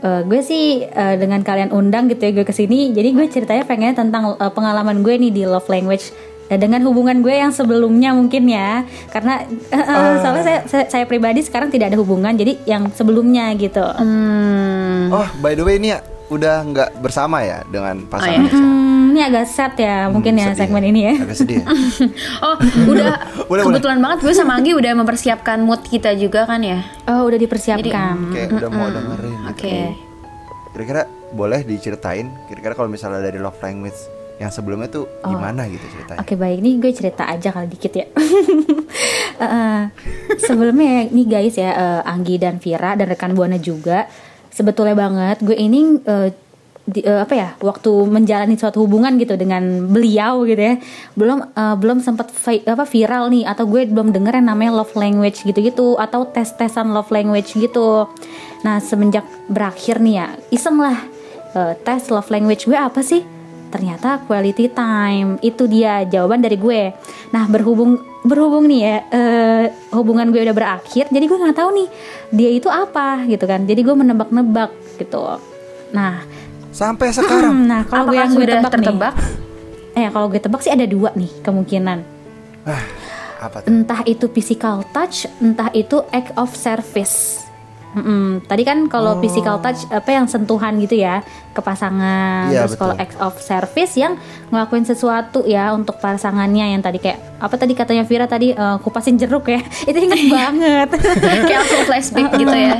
uh, 0.00 0.20
gue 0.24 0.40
sih 0.40 0.88
uh, 0.88 1.14
dengan 1.20 1.44
kalian 1.44 1.68
undang 1.76 2.08
gitu 2.08 2.24
ya 2.24 2.32
gue 2.32 2.46
ke 2.48 2.56
sini, 2.56 2.96
jadi 2.96 3.12
gue 3.12 3.26
ceritanya 3.28 3.68
pengen 3.68 3.92
tentang 3.92 4.32
uh, 4.32 4.52
pengalaman 4.52 5.04
gue 5.04 5.12
nih 5.12 5.32
di 5.32 5.42
love 5.44 5.68
language 5.68 6.08
uh, 6.50 6.58
dengan 6.58 6.82
hubungan 6.84 7.22
gue 7.22 7.30
yang 7.32 7.54
sebelumnya 7.54 8.10
mungkin 8.10 8.44
ya, 8.44 8.82
karena 9.08 9.46
uh, 9.70 9.78
uh, 9.78 10.12
soalnya 10.18 10.42
saya, 10.42 10.58
saya 10.66 10.84
saya 10.90 11.04
pribadi 11.06 11.40
sekarang 11.40 11.70
tidak 11.70 11.94
ada 11.94 11.98
hubungan, 11.98 12.34
jadi 12.34 12.58
yang 12.66 12.90
sebelumnya 12.90 13.54
gitu. 13.54 13.80
Hmm. 13.80 15.08
Oh, 15.08 15.26
by 15.38 15.54
the 15.54 15.62
way 15.62 15.78
ini 15.78 15.94
ya 15.94 16.02
udah 16.30 16.62
nggak 16.62 16.90
bersama 17.02 17.42
ya 17.42 17.66
dengan 17.66 18.06
Oh, 18.06 18.10
pasangan 18.10 18.46
iya. 18.46 18.54
Hmm, 18.54 19.10
ini 19.10 19.20
agak 19.26 19.50
sad 19.50 19.74
ya 19.74 20.06
mungkin 20.06 20.38
ya 20.38 20.54
sedih 20.54 20.58
segmen 20.62 20.82
ini 20.86 21.00
ya. 21.02 21.14
Agak 21.18 21.36
sedih. 21.36 21.58
ya? 21.58 21.66
Oh, 22.46 22.54
udah 22.86 23.14
Boleh, 23.50 23.62
kebetulan 23.66 23.98
banget 23.98 24.18
gue 24.22 24.34
sama 24.34 24.54
Anggi 24.54 24.70
udah 24.70 24.94
mempersiapkan 24.94 25.58
mood 25.58 25.82
kita 25.82 26.14
juga 26.14 26.46
kan 26.46 26.62
ya. 26.62 26.86
Oh 27.10 27.26
udah 27.26 27.34
dipersiapkan. 27.34 28.14
Kayak 28.30 28.48
udah 28.54 28.70
mau 28.70 28.86
dengerin. 28.86 29.38
gitu. 29.42 29.50
Oke. 29.50 29.78
Kira-kira 30.70 31.02
boleh 31.34 31.66
diceritain 31.66 32.30
kira-kira 32.46 32.78
kalau 32.78 32.86
misalnya 32.86 33.18
dari 33.18 33.42
love 33.42 33.58
language 33.58 33.98
yang 34.40 34.48
sebelumnya 34.48 34.88
tuh 34.88 35.04
gimana 35.20 35.68
gitu 35.68 35.84
ceritanya? 35.86 36.18
Oke 36.18 36.32
baik, 36.32 36.58
ini 36.58 36.80
gue 36.80 36.90
cerita 36.90 37.28
aja 37.28 37.52
kali 37.52 37.68
dikit 37.68 37.92
ya. 37.92 38.06
Eh, 39.40 39.84
sebelumnya 40.36 41.08
nih 41.08 41.24
guys 41.24 41.56
ya, 41.56 41.72
eh, 41.72 42.02
Anggi 42.04 42.36
dan 42.36 42.60
Vira 42.60 42.92
dan 42.92 43.08
rekan 43.08 43.32
Buana 43.32 43.56
juga, 43.56 44.04
sebetulnya 44.52 44.92
banget 44.92 45.40
gue 45.40 45.56
ini 45.56 45.96
eh, 45.96 46.28
di- 46.84 47.00
eh, 47.00 47.24
apa 47.24 47.32
ya, 47.32 47.48
waktu 47.56 47.88
menjalani 48.04 48.60
suatu 48.60 48.84
hubungan 48.84 49.16
gitu 49.16 49.40
dengan 49.40 49.88
beliau 49.88 50.44
gitu 50.44 50.60
ya, 50.60 50.76
belum 51.16 51.56
eh, 51.56 51.76
belum 51.80 52.04
sempat 52.04 52.28
vi- 52.28 52.66
apa 52.68 52.84
viral 52.84 53.32
nih, 53.32 53.48
atau 53.48 53.64
gue 53.64 53.88
belum 53.88 54.12
denger 54.12 54.44
yang 54.44 54.52
namanya 54.52 54.76
love 54.76 54.92
language 54.92 55.40
gitu-gitu, 55.40 55.96
atau 55.96 56.28
tes 56.28 56.52
tesan 56.52 56.92
love 56.92 57.08
language 57.08 57.56
gitu. 57.56 58.12
Nah 58.60 58.76
semenjak 58.76 59.24
berakhir 59.48 60.04
nih 60.04 60.20
ya, 60.20 60.26
iseng 60.52 60.76
lah 60.76 61.00
eh, 61.56 61.72
tes 61.80 62.12
love 62.12 62.28
language 62.28 62.68
gue 62.68 62.76
apa 62.76 63.00
sih? 63.00 63.24
Ternyata 63.70 64.20
quality 64.26 64.66
time 64.68 65.38
itu 65.40 65.64
dia 65.64 66.02
jawaban 66.04 66.42
dari 66.42 66.58
gue 66.58 66.90
nah 67.30 67.46
berhubung 67.46 67.96
berhubung 68.20 68.66
nih 68.66 68.80
ya 68.82 68.96
eh, 69.08 69.64
hubungan 69.94 70.28
gue 70.28 70.42
udah 70.42 70.52
berakhir 70.52 71.08
jadi 71.08 71.24
gue 71.24 71.38
nggak 71.38 71.56
tahu 71.56 71.70
nih 71.72 71.88
dia 72.30 72.50
itu 72.50 72.68
apa 72.68 73.24
gitu 73.24 73.46
kan 73.46 73.64
jadi 73.64 73.80
gue 73.80 73.94
menebak-nebak 73.96 74.70
gitu 74.98 75.38
nah 75.90 76.26
Sampai 76.70 77.10
sekarang. 77.10 77.66
nah 77.70 77.82
kalau 77.82 78.10
gue 78.10 78.18
yang 78.18 78.30
gue 78.30 78.46
tebak 78.46 78.70
tertebak? 78.70 79.14
nih 79.16 80.06
eh 80.06 80.08
kalau 80.10 80.26
gue 80.28 80.38
tebak 80.38 80.60
sih 80.60 80.70
ada 80.70 80.86
dua 80.86 81.10
nih 81.14 81.30
kemungkinan 81.42 81.98
Apa 83.40 83.64
tuh? 83.64 83.68
entah 83.72 84.04
itu 84.04 84.28
physical 84.28 84.84
touch, 84.92 85.24
entah 85.40 85.72
itu 85.72 86.04
act 86.12 86.30
of 86.36 86.52
service. 86.52 87.40
Mm-mm. 87.90 88.46
Tadi 88.46 88.62
kan 88.62 88.86
kalau 88.86 89.18
physical 89.18 89.58
touch 89.58 89.82
apa 89.90 90.14
yang 90.14 90.30
sentuhan 90.30 90.78
gitu 90.78 90.94
ya 90.94 91.26
ke 91.50 91.58
pasangan, 91.58 92.46
Iya, 92.46 92.62
terus 92.62 92.78
kalau 92.78 92.94
act 92.94 93.18
of 93.18 93.34
service 93.42 93.98
yang 93.98 94.14
ngelakuin 94.54 94.86
sesuatu 94.86 95.42
ya 95.42 95.74
untuk 95.74 95.98
pasangannya 95.98 96.70
yang 96.70 96.82
tadi 96.86 97.02
kayak 97.02 97.18
apa 97.42 97.54
tadi 97.58 97.74
katanya 97.74 98.06
Vira 98.06 98.30
tadi 98.30 98.54
eh, 98.54 98.76
kupasin 98.78 99.18
jeruk 99.18 99.50
ya 99.50 99.58
itu 99.90 99.98
inget 99.98 100.22
banget. 100.30 100.88
Kayak 101.50 101.58
langsung 101.66 101.82
flashback 101.90 102.30
gitu 102.46 102.54
ya. 102.54 102.76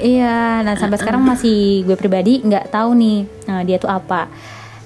Iya, 0.00 0.66
nah 0.66 0.74
sampai 0.74 0.98
sekarang 0.98 1.22
masih 1.22 1.86
gue 1.86 1.94
pribadi 1.94 2.42
nggak 2.42 2.74
tahu 2.74 2.90
nih 2.98 3.18
eh, 3.46 3.62
dia 3.70 3.78
tuh 3.78 3.92
apa. 3.92 4.26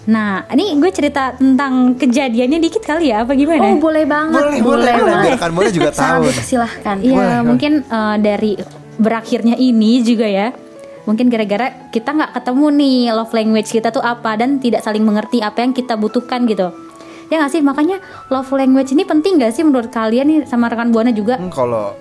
Nah, 0.04 0.44
ini 0.52 0.76
gue 0.76 0.92
cerita 0.92 1.32
tentang 1.32 1.96
kejadiannya 1.96 2.60
dikit 2.60 2.84
kali 2.84 3.08
ya, 3.08 3.24
apa 3.24 3.32
gimana? 3.32 3.72
Oh 3.72 3.80
boleh 3.80 4.04
banget, 4.04 4.36
Boleh, 4.36 4.60
boleh, 4.60 4.94
boleh. 5.00 5.32
Biar 5.32 5.40
kan 5.40 5.52
boleh 5.56 5.72
juga 5.72 5.90
tahu. 5.96 6.28
Silahkan. 6.28 7.00
Iya, 7.00 7.40
mungkin 7.40 7.80
eh, 7.80 8.16
dari 8.20 8.52
berakhirnya 9.00 9.58
ini 9.58 10.02
juga 10.04 10.26
ya. 10.28 10.52
Mungkin 11.04 11.28
gara-gara 11.28 11.90
kita 11.92 12.16
nggak 12.16 12.32
ketemu 12.40 12.66
nih 12.80 12.98
love 13.12 13.34
language 13.36 13.68
kita 13.68 13.92
tuh 13.92 14.00
apa 14.00 14.40
dan 14.40 14.56
tidak 14.56 14.80
saling 14.80 15.04
mengerti 15.04 15.44
apa 15.44 15.60
yang 15.60 15.76
kita 15.76 16.00
butuhkan 16.00 16.48
gitu. 16.48 16.72
Ya 17.28 17.40
nggak 17.40 17.52
sih? 17.52 17.60
Makanya 17.60 18.00
love 18.32 18.48
language 18.52 18.92
ini 18.92 19.04
penting 19.04 19.40
gak 19.40 19.52
sih 19.52 19.64
menurut 19.64 19.88
kalian 19.92 20.28
nih 20.28 20.38
sama 20.44 20.68
rekan 20.68 20.92
Buana 20.92 21.12
juga? 21.12 21.36
Hmm, 21.36 21.52
kalau 21.52 21.92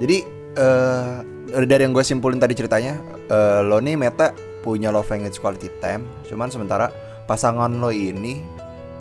jadi 0.00 0.24
eh 0.56 1.12
dari 1.52 1.82
yang 1.84 1.92
gue 1.92 2.04
simpulin 2.04 2.40
tadi 2.40 2.56
ceritanya, 2.56 2.96
eh, 3.28 3.60
lo 3.60 3.80
nih 3.80 3.96
Meta 3.96 4.32
punya 4.64 4.88
love 4.88 5.08
language 5.08 5.36
quality 5.40 5.68
time, 5.80 6.08
cuman 6.28 6.48
sementara 6.48 6.88
pasangan 7.28 7.68
lo 7.68 7.92
ini 7.92 8.40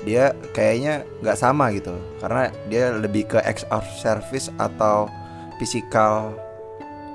dia 0.04 0.36
kayaknya 0.52 1.08
nggak 1.24 1.38
sama 1.40 1.72
gitu, 1.72 1.96
karena 2.20 2.52
dia 2.68 2.92
lebih 2.92 3.30
ke 3.30 3.40
acts 3.40 3.64
of 3.72 3.86
service 3.96 4.52
atau 4.60 5.08
physical 5.62 6.34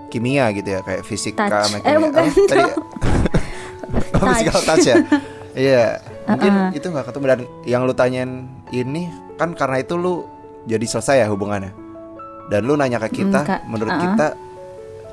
kimia 0.09 0.51
gitu 0.51 0.69
ya, 0.69 0.81
kayak 0.81 1.03
fisika 1.03 1.45
Touch. 1.45 1.67
sama 1.67 1.77
Eh, 1.79 1.83
kimia. 1.85 1.99
bukan. 2.01 2.23
Oh, 2.23 2.47
tadi 2.47 2.63
oh, 4.15 4.27
physical 4.29 4.63
touch 4.63 4.87
ya. 4.87 4.97
Iya, 5.53 5.85
mungkin 6.29 6.53
Uh-uh. 6.53 6.69
itu 6.73 6.87
nggak 6.87 7.07
ketemu 7.07 7.25
dan 7.27 7.41
yang 7.65 7.81
lu 7.83 7.93
tanyain 7.93 8.31
ini 8.71 9.09
kan 9.35 9.53
karena 9.53 9.79
itu 9.79 9.95
lu 9.95 10.27
jadi 10.65 10.83
selesai 10.83 11.23
ya 11.23 11.27
hubungannya. 11.27 11.73
Dan 12.47 12.63
lu 12.63 12.75
nanya 12.75 12.99
ke 13.01 13.11
kita, 13.13 13.41
Kak. 13.43 13.61
menurut 13.65 13.91
Uh-uh. 13.91 14.05
kita 14.05 14.27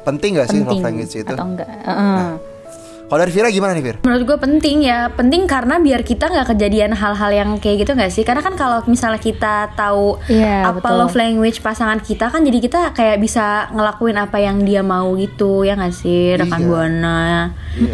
penting 0.03 0.35
gak 0.35 0.47
sih 0.47 0.59
Penting 0.59 0.67
love 0.69 0.83
language 0.83 1.13
itu? 1.15 1.25
atau 1.29 1.45
enggak? 1.45 1.69
Heeh. 1.69 2.27
Kalau 3.13 3.29
dari 3.29 3.29
Vira 3.29 3.53
gimana 3.53 3.77
nih 3.77 3.85
Vir? 3.85 3.97
Menurut 4.01 4.25
gue 4.25 4.37
penting 4.41 4.89
ya, 4.89 5.05
penting 5.13 5.45
karena 5.45 5.77
biar 5.77 6.01
kita 6.01 6.33
nggak 6.33 6.49
kejadian 6.49 6.97
hal-hal 6.97 7.29
yang 7.29 7.61
kayak 7.61 7.85
gitu 7.85 7.93
nggak 7.93 8.09
sih? 8.09 8.25
Karena 8.25 8.41
kan 8.41 8.57
kalau 8.57 8.81
misalnya 8.89 9.21
kita 9.21 9.69
tahu 9.77 10.17
Iya, 10.25 10.65
apa 10.65 10.81
betul. 10.81 10.97
love 10.97 11.13
language 11.13 11.61
pasangan 11.61 12.01
kita 12.01 12.33
kan 12.33 12.41
jadi 12.41 12.57
kita 12.57 12.89
kayak 12.89 13.21
bisa 13.21 13.69
ngelakuin 13.69 14.17
apa 14.17 14.41
yang 14.41 14.65
dia 14.65 14.81
mau 14.81 15.13
gitu 15.13 15.61
ya 15.61 15.77
nggak 15.77 15.93
sih? 15.93 16.41
Rekan 16.41 16.57
Iya. 16.57 16.65
Buana 16.65 17.21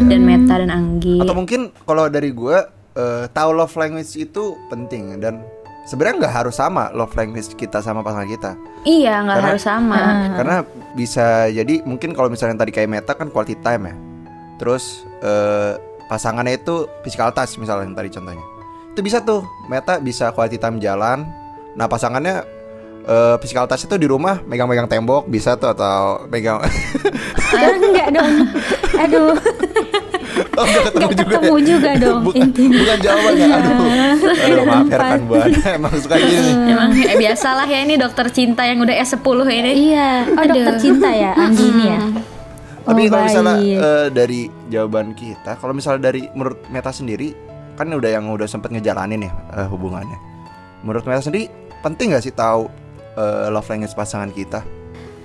dan 0.08 0.20
Meta 0.24 0.54
dan 0.56 0.72
Anggi. 0.72 1.20
Atau 1.20 1.36
mungkin 1.36 1.68
kalau 1.84 2.08
dari 2.08 2.32
gue 2.32 2.56
eh, 2.96 3.24
tahu 3.28 3.50
love 3.52 3.76
language 3.76 4.16
itu 4.16 4.56
penting 4.72 5.20
dan 5.20 5.44
sebenarnya 5.84 6.16
nggak 6.24 6.34
harus 6.34 6.56
sama 6.56 6.88
love 6.96 7.12
language 7.12 7.60
kita 7.60 7.84
sama 7.84 8.00
pasangan 8.00 8.24
kita. 8.24 8.56
Iya 8.88 9.20
nggak 9.20 9.36
Karena- 9.36 9.50
harus 9.52 9.64
sama. 9.68 10.00
Karena 10.32 10.56
bisa 10.96 11.44
jadi 11.52 11.84
mungkin 11.84 12.16
kalau 12.16 12.32
misalnya 12.32 12.56
tadi 12.56 12.72
kayak 12.72 12.88
Meta 12.88 13.12
kan 13.12 13.28
quality 13.28 13.60
time 13.60 13.84
ya. 13.84 13.96
Terus 14.60 15.08
eh, 15.24 15.80
pasangannya 16.06 16.60
itu 16.60 16.84
physical 17.00 17.32
touch 17.32 17.56
misalnya 17.56 17.88
yang 17.88 17.96
tadi 17.96 18.12
contohnya. 18.12 18.44
Itu 18.92 19.00
bisa 19.00 19.24
tuh 19.24 19.40
Meta 19.72 19.96
bisa 19.96 20.28
quality 20.36 20.60
time 20.60 20.76
jalan. 20.76 21.24
Nah 21.72 21.88
pasangannya 21.88 22.44
eh, 23.08 23.36
physical 23.40 23.64
touch 23.64 23.88
itu 23.88 23.96
di 23.96 24.04
rumah 24.04 24.44
megang-megang 24.44 24.84
tembok 24.84 25.24
bisa 25.24 25.56
tuh 25.56 25.72
atau 25.72 26.28
megang 26.28 26.60
Ah, 27.50 27.74
enggak 27.74 28.14
dong. 28.14 28.34
Aduh, 29.00 29.34
oh, 30.54 30.64
nggak 30.64 30.84
ketemu 30.86 31.08
enggak 31.08 31.16
juga 31.16 31.34
ketemu 31.34 31.56
ya? 31.56 31.66
juga 31.66 31.90
dong 31.96 32.20
bukan, 32.22 32.40
intinya. 32.46 32.78
bukan 32.78 32.98
jawabannya 33.00 33.46
aduh 33.50 33.76
aduh 34.30 34.64
maaf 34.64 34.86
ya 34.86 34.96
rekan 35.00 35.20
buana 35.26 35.68
emang 35.78 35.92
suka 35.98 36.14
gini 36.20 36.36
nih 36.38 36.54
Emang 36.70 36.88
eh, 36.94 37.16
biasalah 37.18 37.66
ya 37.66 37.78
ini 37.82 37.94
dokter 37.98 38.26
cinta 38.30 38.62
yang 38.68 38.78
udah 38.82 38.96
S10 39.02 39.38
ini. 39.50 39.72
Iya, 39.90 40.10
oh 40.36 40.44
dokter 40.46 40.74
cinta 40.78 41.08
ya 41.10 41.32
Anggi 41.34 41.64
ini 41.64 41.84
ya. 41.88 41.98
Tapi 42.90 43.02
Oh, 43.06 43.10
kalau 43.14 43.24
misalnya 43.26 43.56
eh, 43.62 44.08
dari 44.10 44.40
jawaban 44.66 45.14
kita, 45.14 45.56
kalau 45.58 45.72
misalnya 45.72 46.10
dari 46.10 46.26
menurut 46.34 46.58
Meta 46.68 46.90
sendiri, 46.90 47.32
kan 47.78 47.86
udah 47.88 48.10
yang 48.10 48.26
udah 48.28 48.50
sempet 48.50 48.74
ngejalanin 48.74 49.30
ya 49.30 49.32
eh, 49.56 49.68
hubungannya. 49.70 50.18
Menurut 50.82 51.06
Meta 51.06 51.22
sendiri, 51.22 51.46
penting 51.80 52.12
gak 52.12 52.24
sih 52.26 52.34
tahu 52.34 52.66
eh, 53.16 53.46
love 53.48 53.68
language 53.70 53.94
pasangan 53.94 54.34
kita? 54.34 54.60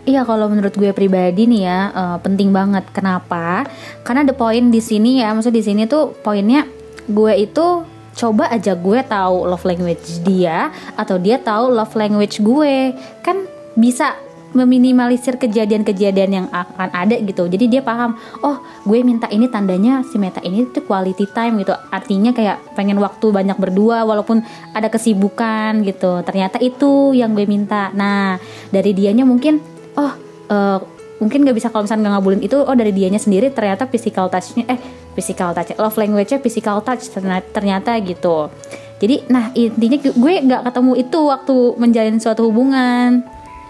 Iya 0.06 0.21
kalau 0.21 0.45
menurut 0.45 0.78
gue 0.78 0.93
pribadi 0.93 1.49
nih 1.49 1.62
ya 1.65 1.80
eh, 1.89 2.17
penting 2.21 2.54
banget. 2.54 2.86
Kenapa? 2.93 3.65
Karena 4.06 4.21
the 4.23 4.38
point 4.38 4.69
di 4.69 4.80
sini 4.80 5.19
ya, 5.19 5.34
maksud 5.34 5.51
di 5.51 5.65
sini 5.65 5.89
tuh 5.89 6.13
poinnya 6.21 6.69
gue 7.06 7.34
itu 7.38 7.86
coba 8.15 8.47
aja 8.47 8.73
gue 8.73 8.99
tahu 9.04 9.43
love 9.43 9.67
language 9.67 10.23
dia 10.23 10.71
atau 10.95 11.19
dia 11.19 11.36
tahu 11.36 11.67
love 11.67 11.91
language 11.99 12.39
gue 12.39 12.95
kan 13.19 13.43
bisa 13.75 14.15
meminimalisir 14.56 15.36
kejadian-kejadian 15.36 16.32
yang 16.32 16.48
akan 16.50 16.89
ada 16.96 17.20
gitu. 17.20 17.46
Jadi 17.46 17.68
dia 17.68 17.82
paham, 17.84 18.15
oh 18.41 18.63
gue 18.88 19.04
minta 19.04 19.28
ini 19.28 19.52
tandanya 19.52 20.02
si 20.08 20.15
Meta 20.15 20.39
ini 20.41 20.63
tuh 20.72 20.88
quality 20.88 21.28
time 21.36 21.60
gitu. 21.62 21.76
Artinya 21.91 22.32
kayak 22.32 22.74
pengen 22.74 22.98
waktu 23.04 23.30
banyak 23.30 23.60
berdua 23.60 24.08
walaupun 24.08 24.41
ada 24.72 24.88
kesibukan 24.88 25.84
gitu. 25.84 26.24
Ternyata 26.24 26.63
itu 26.63 27.12
yang 27.12 27.36
gue 27.36 27.44
minta. 27.44 27.91
Nah 27.91 28.39
dari 28.72 28.96
dianya 28.96 29.28
mungkin, 29.28 29.60
oh 30.00 30.12
eh, 30.48 30.80
mungkin 31.20 31.44
nggak 31.44 31.56
bisa 31.56 31.68
kalau 31.72 31.84
misalnya 31.84 32.08
nggak 32.08 32.13
ngabulin 32.15 32.41
itu, 32.44 32.58
oh 32.60 32.76
dari 32.76 32.91
dianya 32.96 33.20
sendiri 33.20 33.52
ternyata 33.52 33.88
physical 33.91 34.32
touchnya, 34.32 34.68
eh 34.72 34.80
physical 35.15 35.52
touch, 35.56 35.76
love 35.76 35.96
language-nya 35.96 36.39
physical 36.44 36.80
touch 36.84 37.08
ternyata, 37.12 37.48
ternyata 37.52 37.91
gitu. 38.04 38.52
Jadi, 38.96 39.28
nah 39.28 39.52
intinya 39.52 40.00
gue 40.00 40.34
nggak 40.48 40.62
ketemu 40.72 40.91
itu 40.96 41.20
waktu 41.28 41.56
menjalin 41.76 42.20
suatu 42.20 42.48
hubungan. 42.48 43.28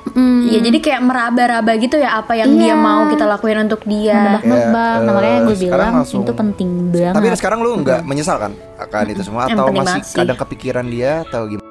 Mm. 0.07 0.41
Ya 0.47 0.59
jadi 0.61 0.77
kayak 0.77 1.01
meraba-raba 1.01 1.71
gitu 1.75 1.97
ya 1.97 2.21
apa 2.21 2.33
yang 2.33 2.53
dia 2.53 2.71
Iya. 2.71 2.75
mau 2.77 3.09
kita 3.09 3.25
lakuin 3.25 3.65
untuk 3.65 3.81
dia. 3.83 4.37
Nebak-nebak, 4.37 4.69
Ya, 4.69 5.01
nah, 5.01 5.11
makanya 5.11 5.33
eh, 5.33 5.41
gue 5.41 5.55
sekarang 5.57 5.73
bilang 5.81 5.95
langsung- 5.97 6.21
itu 6.21 6.31
penting 6.31 6.69
banget. 6.93 7.13
Tapi 7.13 7.25
sekarang 7.33 7.59
lu 7.59 7.71
nggak 7.81 7.99
menyesal 8.01 8.37
kan 8.37 8.51
akan 8.77 9.05
itu 9.09 9.21
semua 9.21 9.41
atau 9.45 9.65
masih 9.67 10.01
kadang 10.13 10.37
kepikiran 10.37 10.85
dia 10.85 11.25
atau 11.25 11.41
gimana? 11.45 11.65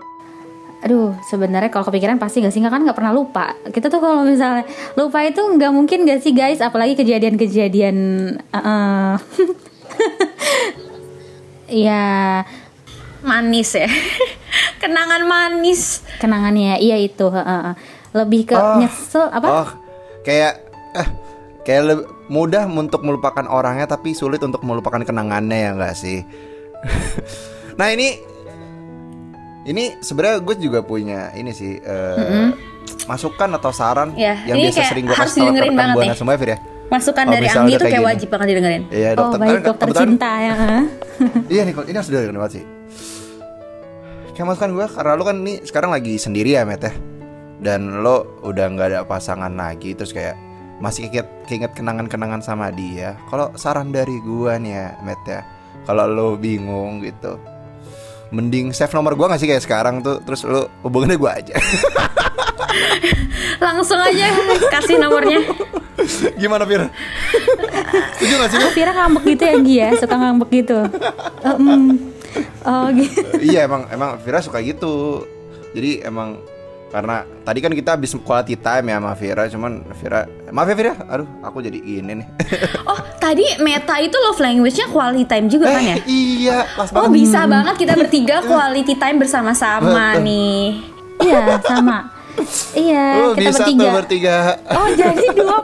Aduh, 0.80 1.16
sebenarnya 1.24 1.70
kalau 1.70 1.86
kepikiran 1.86 2.18
pasti 2.18 2.38
gak 2.38 2.50
sih 2.50 2.60
nggak 2.60 2.68
kan 2.68 2.82
nggak 2.82 2.92
pernah 2.94 3.08
lupa. 3.10 3.56
Kita 3.64 3.88
tuh 3.88 3.98
kalau 3.98 4.20
misalnya 4.20 4.68
lupa 4.94 5.22
itu 5.22 5.40
nggak 5.40 5.70
mungkin 5.70 6.04
gak 6.04 6.20
sih 6.20 6.30
guys, 6.30 6.60
apalagi 6.60 6.92
kejadian-kejadian. 6.94 7.96
uh-uh. 8.50 9.16
ya 11.86 12.42
Manis 13.22 13.72
ya. 13.74 13.88
Kenangan 14.84 15.22
manis. 15.24 16.04
kenangannya, 16.14 16.76
iya 16.76 16.96
itu. 16.98 17.24
uh-uh. 17.24 17.72
Lebih 18.12 18.46
ke 18.46 18.54
Oh. 18.54 18.76
nyesel 18.76 19.26
apa? 19.26 19.48
Oh, 19.48 19.68
kayak 20.22 20.60
eh 20.92 21.08
kayak 21.62 21.82
leb- 21.84 22.06
mudah 22.26 22.64
untuk 22.66 23.00
melupakan 23.00 23.44
orangnya 23.44 23.84
tapi 23.86 24.12
sulit 24.12 24.38
untuk 24.38 24.60
melupakan 24.60 25.00
kenangannya 25.00 25.58
ya 25.58 25.70
enggak 25.72 25.94
sih? 25.94 26.20
nah, 27.78 27.88
ini 27.88 28.20
ini 29.64 29.96
sebenarnya 29.98 30.38
gue 30.38 30.56
juga 30.60 30.80
punya 30.80 31.32
ini 31.32 31.50
sih 31.50 31.74
eh, 31.74 32.52
masukan 33.06 33.48
atau 33.54 33.70
saran 33.70 34.12
Ya, 34.12 34.36
yang 34.44 34.60
biasa 34.62 34.84
sering 34.86 35.04
gue 35.04 35.16
kasih 35.16 35.40
didengerin 35.42 35.64
rekan 35.66 35.78
banget 35.80 35.96
buana 35.96 36.06
nih. 36.06 36.18
semua 36.20 36.36
Fir 36.36 36.50
ya. 36.50 36.58
Masukan 36.84 37.24
Oh, 37.24 37.32
dari 37.32 37.46
Anggi 37.48 37.72
itu 37.72 37.80
kayak 37.80 37.90
kayak 37.90 38.04
wajib 38.04 38.28
banget 38.28 38.46
didengerin. 38.46 38.82
Iya, 38.86 39.08
oh 39.10 39.14
dokter. 39.18 39.38
baik 39.40 39.48
kan 39.50 39.62
dokter 39.64 39.86
cinta 39.96 40.30
ya. 40.38 40.52
uh. 40.54 40.84
Iya 41.48 41.62
nih, 41.64 41.74
ini 41.82 41.96
harus 41.96 42.10
dengerin 42.12 42.36
banget 42.36 42.52
sih. 42.54 42.64
Kayak 44.34 44.46
masukan 44.50 44.70
gue 44.74 44.86
karena 44.90 45.12
lu 45.14 45.24
kan 45.24 45.36
nih 45.46 45.56
sekarang 45.62 45.90
lagi 45.94 46.18
sendiri 46.18 46.58
ya, 46.58 46.66
Met 46.66 46.82
ya. 46.82 46.92
Dan 47.62 48.02
lo 48.02 48.42
udah 48.42 48.66
nggak 48.66 48.88
ada 48.90 49.00
pasangan 49.06 49.54
lagi 49.54 49.94
terus 49.94 50.10
kayak 50.10 50.34
masih 50.82 51.06
keinget, 51.06 51.28
keinget 51.46 51.72
kenangan-kenangan 51.78 52.42
sama 52.42 52.74
dia. 52.74 53.14
Kalau 53.30 53.54
saran 53.54 53.94
dari 53.94 54.18
gua 54.20 54.58
nih 54.58 54.72
ya, 54.74 54.88
Met 55.06 55.22
ya. 55.22 55.40
Kalau 55.86 56.10
lo 56.10 56.28
bingung 56.34 56.98
gitu. 56.98 57.38
Mending 58.34 58.74
save 58.74 58.90
nomor 58.90 59.14
gua 59.14 59.30
gak 59.30 59.38
sih 59.38 59.46
kayak 59.46 59.62
sekarang 59.62 60.02
tuh 60.02 60.18
Terus 60.26 60.42
lo 60.42 60.66
hubungannya 60.82 61.14
gua 61.14 61.38
aja 61.38 61.54
Langsung 63.62 64.00
aja 64.00 64.26
kasih 64.74 64.98
nomornya. 64.98 65.38
Gimana 66.34 66.66
Fir? 66.66 66.90
Setuju 68.18 68.34
gak 68.34 68.50
sih 68.50 68.58
lo? 68.58 68.68
Vira 68.74 68.90
ngambek 68.90 69.22
gitu 69.36 69.42
ya 69.46 69.54
Gi 69.62 69.74
ya, 69.78 69.88
suka 69.94 70.14
ngambek 70.18 70.50
gitu. 70.50 70.78
Mm. 71.44 72.13
Oh 72.64 72.88
gitu. 72.90 73.20
iya 73.40 73.64
emang 73.64 73.86
emang 73.88 74.16
Vira 74.18 74.38
suka 74.38 74.58
gitu. 74.58 75.24
Jadi 75.70 76.00
emang 76.00 76.38
karena 76.88 77.16
tadi 77.42 77.58
kan 77.58 77.68
kita 77.68 77.90
habis 77.92 78.14
quality 78.16 78.54
time 78.54 78.86
ya 78.86 78.96
sama 78.96 79.12
Vira, 79.12 79.42
cuman 79.46 79.72
Vira 79.92 80.20
maaf 80.48 80.66
ya 80.66 80.76
Vira, 80.76 80.92
aduh 81.04 81.26
aku 81.40 81.58
jadi 81.58 81.74
gini 81.76 82.12
nih. 82.16 82.28
Oh, 82.86 82.94
tadi 83.18 83.42
Meta 83.58 83.98
itu 83.98 84.14
love 84.14 84.38
language-nya 84.38 84.86
quality 84.86 85.24
time 85.24 85.46
juga 85.48 85.66
kan 85.68 85.82
ya? 85.82 85.96
Eh, 85.96 86.02
iya, 86.06 86.62
pas 86.70 86.86
Oh, 86.88 87.04
banget. 87.04 87.18
bisa 87.18 87.40
banget 87.44 87.74
kita 87.76 87.94
bertiga 87.94 88.36
quality 88.40 88.94
time 88.94 89.18
bersama-sama 89.18 90.20
nih. 90.20 90.78
Iya 91.16 91.58
sama. 91.60 91.98
Iya 92.72 93.06
Oh, 93.20 93.32
kita 93.32 93.42
bisa 93.44 93.58
bertiga. 93.60 93.80
tuh 93.80 93.90
bertiga. 93.96 94.36
Oh 94.68 94.88
jadi 94.92 95.26
dua 95.32 95.56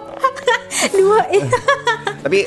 dua 0.98 1.20
iya. 1.28 1.46
Tapi 2.20 2.38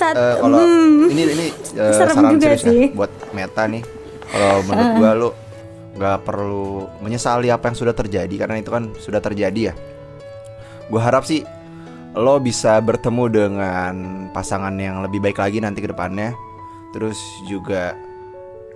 Sat- 0.00 0.16
eh, 0.16 0.36
kalau 0.40 0.60
hmm. 0.64 1.12
ini 1.12 1.22
ini 1.28 1.46
Serem 1.92 2.16
saran 2.16 2.32
juga 2.32 2.46
serius 2.56 2.62
sih. 2.64 2.88
ya 2.88 2.96
buat 2.96 3.12
Meta 3.36 3.62
nih. 3.68 3.82
Kalau 4.32 4.58
menurut 4.64 4.92
gua 4.96 5.10
lu 5.12 5.28
nggak 5.92 6.18
perlu 6.24 6.88
menyesali 7.04 7.52
apa 7.52 7.68
yang 7.68 7.76
sudah 7.76 7.92
terjadi 7.92 8.34
karena 8.40 8.56
itu 8.64 8.72
kan 8.72 8.88
sudah 8.96 9.20
terjadi 9.20 9.72
ya. 9.72 9.74
Gua 10.88 11.00
harap 11.04 11.28
sih 11.28 11.44
lo 12.12 12.36
bisa 12.40 12.76
bertemu 12.80 13.24
dengan 13.28 13.94
pasangan 14.36 14.72
yang 14.76 15.00
lebih 15.04 15.20
baik 15.20 15.36
lagi 15.36 15.60
nanti 15.60 15.84
ke 15.84 15.92
depannya. 15.92 16.32
Terus 16.96 17.20
juga 17.48 17.96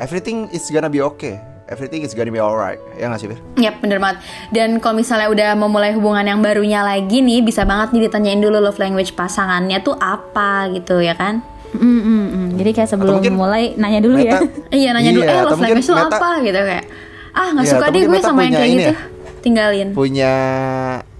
everything 0.01 0.49
is 0.53 0.68
gonna 0.68 0.92
be 0.92 1.01
okay. 1.01 1.40
Everything 1.66 2.00
is 2.00 2.12
gonna 2.12 2.31
be 2.31 2.38
alright. 2.38 2.79
Ya 2.94 3.07
nggak 3.07 3.18
sih, 3.18 3.26
Bir? 3.26 3.38
Yap, 3.59 3.83
bener 3.83 3.98
banget. 3.98 4.22
Dan 4.48 4.79
kalau 4.79 4.94
misalnya 4.96 5.26
udah 5.26 5.50
memulai 5.52 5.90
hubungan 5.90 6.22
yang 6.22 6.38
barunya 6.38 6.81
lagi 6.81 7.18
nih, 7.18 7.42
bisa 7.42 7.62
banget 7.62 7.90
nih 7.90 8.07
ditanyain 8.07 8.38
dulu 8.38 8.61
love 8.61 8.76
language 8.76 9.12
pasangannya 9.12 9.79
tuh 9.81 9.94
apa 9.94 10.70
gitu 10.70 10.98
ya 10.98 11.12
kan? 11.12 11.42
Mm, 11.72 11.83
mm, 11.83 12.24
mm. 12.24 12.48
Jadi 12.55 12.70
kayak 12.72 12.88
sebelum 12.88 13.18
mungkin 13.18 13.35
mulai 13.35 13.74
nanya 13.74 13.98
dulu 13.98 14.14
ya. 14.16 14.38
Meta 14.38 14.46
Iya 14.79 14.90
nanya 14.92 15.11
dulu, 15.11 15.22
Iya, 15.22 15.33
eh 15.33 15.42
love 15.44 15.59
language 15.61 15.85
lu 15.85 15.94
Meta- 15.96 16.09
apa 16.12 16.29
gitu 16.40 16.61
kayak 16.61 16.85
Ah 17.33 17.46
nggak 17.50 17.64
Iya, 17.64 17.72
suka 17.74 17.87
deh 17.87 18.02
gue 18.02 18.20
sama 18.22 18.40
yang 18.40 18.46
punya 18.46 18.57
kayak 18.57 18.64
ini 18.64 18.76
gitu 18.76 18.87
ya. 18.87 18.96
Tinggalin 19.37 19.88
punya 19.92 20.33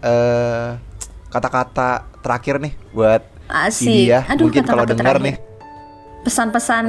eh 0.01 0.69
kata-kata 1.29 1.89
terakhir 2.19 2.55
nih 2.59 2.73
buat 2.91 3.23
si 3.69 3.85
Asik 3.85 3.91
dia. 4.07 4.21
Aduh 4.25 4.47
Mungkin 4.47 4.63
kalau 4.63 4.83
kata-kata 4.83 4.95
dengar 4.95 5.07
terakhir. 5.13 5.27
nih 5.27 5.37
Pesan-pesan 6.23 6.85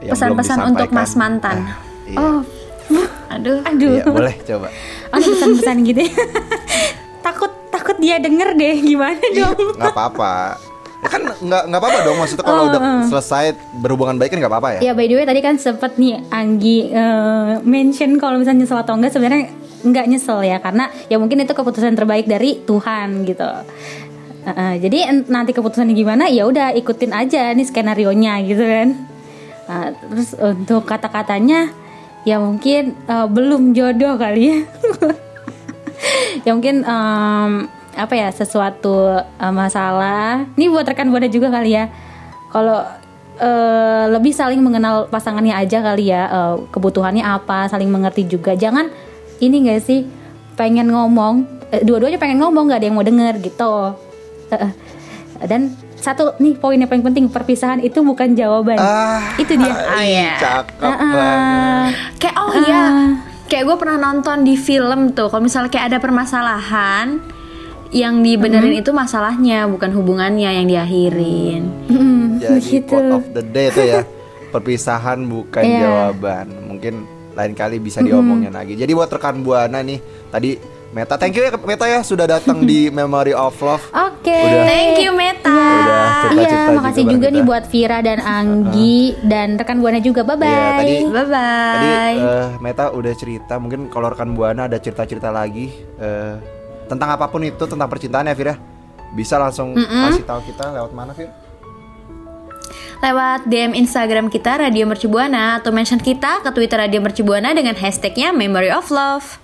yang 0.00 0.12
Pesan-pesan 0.12 0.56
belum 0.58 0.70
untuk 0.70 0.88
disampaikan. 0.88 1.06
mas 1.06 1.12
mantan 1.14 1.56
Ah, 1.60 1.76
iya. 2.06 2.18
Oh, 2.18 2.40
Aduh 3.30 3.58
aduh. 3.62 3.94
Iya, 3.96 4.04
boleh 4.06 4.34
coba. 4.42 4.68
Oh, 5.10 5.18
pesan-pesan 5.18 5.82
gitu. 5.82 6.06
ya. 6.06 6.14
takut 7.18 7.50
takut 7.66 7.98
dia 7.98 8.22
denger 8.22 8.54
deh 8.54 8.78
gimana 8.78 9.18
Iya, 9.26 9.50
dong. 9.50 9.74
nggak 9.74 9.90
apa-apa. 9.90 10.54
Ya 11.00 11.08
kan 11.08 11.22
nggak 11.26 11.62
nggak 11.66 11.80
apa-apa 11.80 11.98
dong 12.04 12.16
maksudnya 12.20 12.44
kalau 12.44 12.62
udah 12.68 12.80
selesai 13.08 13.44
berhubungan 13.74 14.14
baik 14.14 14.30
kan 14.30 14.38
nggak 14.38 14.52
apa-apa 14.52 14.68
ya. 14.78 14.80
Ya 14.86 14.92
by 14.92 15.08
the 15.08 15.16
way 15.16 15.26
tadi 15.26 15.40
kan 15.40 15.56
sempet 15.56 15.96
nih 15.96 16.22
Anggi 16.28 16.92
eh, 16.92 17.58
mention 17.64 18.20
kalau 18.20 18.38
misalnya 18.38 18.62
nyesel 18.62 18.78
atau 18.78 18.94
enggak 18.94 19.10
sebenarnya 19.10 19.50
nggak 19.80 20.06
nyesel 20.06 20.44
ya 20.44 20.60
karena 20.60 20.86
ya 21.08 21.16
mungkin 21.16 21.40
itu 21.40 21.50
keputusan 21.50 21.96
terbaik 21.96 22.28
dari 22.28 22.62
Tuhan 22.62 23.24
gitu. 23.24 23.48
Eh, 24.40 24.50
eh, 24.50 24.74
jadi 24.78 24.98
nanti 25.26 25.50
keputusannya 25.50 25.92
gimana 25.92 26.28
ya 26.28 26.46
udah 26.46 26.70
ikutin 26.72 27.10
aja 27.10 27.50
nih 27.50 27.66
skenario 27.66 28.12
nya 28.12 28.38
gitu 28.44 28.62
kan. 28.62 28.88
Eh, 29.66 29.88
terus 30.06 30.36
untuk 30.36 30.84
kata-katanya 30.84 31.72
ya 32.24 32.36
mungkin 32.40 32.96
eh, 32.96 33.26
belum 33.28 33.72
jodoh 33.72 34.16
kali 34.20 34.42
ya. 34.52 34.58
ya 36.46 36.50
mungkin 36.56 36.84
em, 36.84 37.52
apa 37.96 38.14
ya 38.16 38.28
sesuatu 38.32 39.20
eh, 39.20 39.52
masalah. 39.54 40.44
Ini 40.56 40.68
buat 40.68 40.86
rekan 40.88 41.08
buana 41.08 41.28
juga 41.28 41.48
kali 41.52 41.76
ya. 41.76 41.88
Kalau 42.50 42.84
eh, 43.40 44.04
lebih 44.12 44.32
saling 44.34 44.60
mengenal 44.60 45.08
pasangannya 45.08 45.56
aja 45.56 45.80
kali 45.80 46.12
ya 46.12 46.22
eh, 46.28 46.54
kebutuhannya 46.68 47.24
apa, 47.24 47.68
saling 47.68 47.88
mengerti 47.88 48.28
juga. 48.28 48.52
Jangan 48.56 48.92
ini 49.40 49.64
gak 49.68 49.80
sih 49.84 50.04
pengen 50.60 50.92
ngomong, 50.92 51.48
eh, 51.72 51.80
dua-duanya 51.80 52.20
pengen 52.20 52.44
ngomong 52.44 52.68
nggak 52.68 52.80
ada 52.84 52.86
yang 52.92 52.96
mau 53.00 53.06
denger 53.06 53.34
gitu. 53.40 53.96
Eh. 54.52 54.72
Dan 55.48 55.72
satu 56.00 56.34
nih 56.36 56.56
poin 56.56 56.74
yang 56.74 56.86
paling 56.86 57.04
penting 57.04 57.24
perpisahan 57.26 57.78
itu 57.78 58.00
bukan 58.00 58.32
jawaban. 58.32 58.74
Ah, 58.74 59.36
itu 59.36 59.52
dia. 59.52 59.68
Ah, 59.68 60.00
iya. 60.00 60.32
Cakep 60.34 60.80
Ah, 60.80 60.90
ah. 60.90 61.12
banget. 61.12 61.92
Kayak 62.16 62.36
oh 62.38 62.52
iya 62.58 62.84
Kayak 63.46 63.64
gue 63.64 63.76
pernah 63.76 63.98
nonton 64.00 64.36
di 64.40 64.54
film 64.54 65.10
tuh 65.10 65.26
Kalau 65.26 65.42
misalnya 65.42 65.66
kayak 65.68 65.86
ada 65.90 65.98
permasalahan 65.98 67.18
Yang 67.90 68.14
dibenerin 68.22 68.74
itu 68.76 68.90
masalahnya 68.90 69.66
Bukan 69.66 69.90
hubungannya 69.90 70.50
yang 70.52 70.66
diakhirin 70.66 71.62
Mm, 71.90 72.38
Jadi 72.38 72.54
begitu. 72.54 72.86
quote 72.86 73.10
of 73.12 73.24
the 73.32 73.42
day 73.42 73.68
itu 73.68 73.82
ya. 73.82 74.06
Perpisahan 74.54 75.18
bukan 75.22 75.60
Iya. 75.60 75.80
jawaban. 75.80 76.46
Mungkin 76.64 76.94
lain 77.32 77.52
kali 77.52 77.76
bisa 77.76 78.00
diomongin 78.00 78.50
lagi. 78.50 78.74
Jadi 78.74 78.90
buat 78.90 79.06
rekan 79.06 79.40
buana 79.40 79.78
nih, 79.78 79.98
tadi 80.26 80.54
Meta, 80.90 81.14
thank 81.14 81.38
you 81.38 81.46
ya 81.46 81.54
Meta 81.54 81.86
ya 81.86 82.02
sudah 82.02 82.26
datang 82.26 82.66
di 82.66 82.90
Memory 82.98 83.30
of 83.30 83.54
Love. 83.62 83.84
Oke. 83.94 84.34
Udah. 84.34 84.66
Thank 84.66 84.98
you 84.98 85.14
Meta 85.14 85.46
Udah 85.46 86.02
cerita-cerita 86.26 86.66
Iya, 86.66 86.74
makasih 86.74 87.04
juga 87.06 87.26
kita. 87.30 87.34
nih 87.38 87.42
buat 87.46 87.64
Vira 87.70 87.98
dan 88.02 88.18
Anggi 88.18 89.14
dan 89.22 89.54
rekan 89.54 89.78
Buana 89.78 90.02
juga. 90.02 90.26
Bye 90.26 90.34
bye. 90.34 90.50
Iya, 90.50 90.66
tadi 90.74 90.94
Bye 91.06 91.26
bye 91.30 91.70
Tadi 91.78 91.90
eh, 92.18 92.48
Meta 92.58 92.84
udah 92.90 93.12
cerita, 93.14 93.54
mungkin 93.62 93.86
kalau 93.86 94.10
rekan 94.10 94.34
Buana 94.34 94.66
ada 94.66 94.82
cerita-cerita 94.82 95.30
lagi 95.30 95.70
eh, 95.94 96.34
tentang 96.90 97.14
apa 97.14 97.30
pun 97.30 97.46
itu 97.46 97.64
tentang 97.70 97.86
percintaan 97.86 98.26
ya 98.26 98.34
Fira. 98.34 98.54
Bisa 99.14 99.38
langsung 99.38 99.78
kasih 99.78 100.26
tahu 100.26 100.42
kita 100.42 100.74
lewat 100.74 100.90
mana 100.90 101.14
Fir? 101.14 101.30
Lewat 103.00 103.46
DM 103.46 103.78
Instagram 103.78 104.28
kita 104.28 104.60
Radio 104.60 104.84
Mercubuana 104.84 105.56
Atau 105.56 105.72
mention 105.72 105.96
kita 105.96 106.44
ke 106.44 106.52
Twitter 106.52 106.76
Radio 106.76 107.00
Mercubuana 107.00 107.56
Dengan 107.56 107.72
hashtagnya 107.72 108.28
Memory 108.28 108.68
of 108.68 108.92
Love 108.92 109.40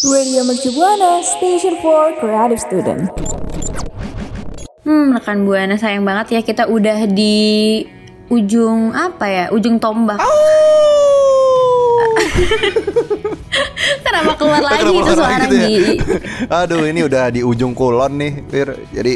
Radio 0.00 0.48
Mercubuana, 0.48 1.20
Station 1.20 1.76
for 1.84 2.16
Creative 2.16 2.56
Student. 2.56 3.12
Hmm 4.80 5.12
rekan 5.12 5.44
Buana 5.44 5.76
sayang 5.76 6.08
banget 6.08 6.32
ya 6.32 6.40
Kita 6.40 6.64
udah 6.64 7.04
di 7.04 7.84
ujung 8.32 8.96
apa 8.96 9.28
ya 9.28 9.44
Ujung 9.52 9.76
tombak 9.76 10.16
Kenapa 14.00 14.32
keluar 14.40 14.64
lagi 14.64 14.80
Kenapa 14.80 14.88
itu 14.88 15.04
keluar 15.04 15.16
suara 15.20 15.36
lagi 15.36 15.44
gitu 15.44 15.56
ya? 15.60 15.68
Gi? 15.68 15.94
Aduh 16.64 16.82
ini 16.88 17.00
udah 17.04 17.24
di 17.28 17.40
ujung 17.44 17.76
kulon 17.76 18.16
nih 18.16 18.32
Fir. 18.48 18.68
Jadi 18.96 19.14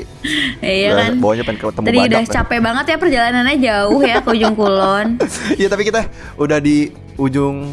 Iya 0.60 0.88
udah 0.92 1.00
kan 1.00 1.12
bawahnya 1.16 1.44
pengen 1.48 1.60
ketemu 1.64 1.86
Tadi 1.88 1.96
badak 1.96 2.10
udah 2.12 2.20
nih. 2.20 2.28
capek 2.28 2.58
banget 2.60 2.84
ya 2.84 2.96
perjalanannya 3.00 3.56
jauh 3.56 4.00
ya 4.04 4.16
ke 4.20 4.28
ujung 4.36 4.52
kulon 4.52 5.06
Iya 5.64 5.68
tapi 5.72 5.88
kita 5.88 6.12
udah 6.36 6.60
di 6.60 6.92
ujung 7.16 7.72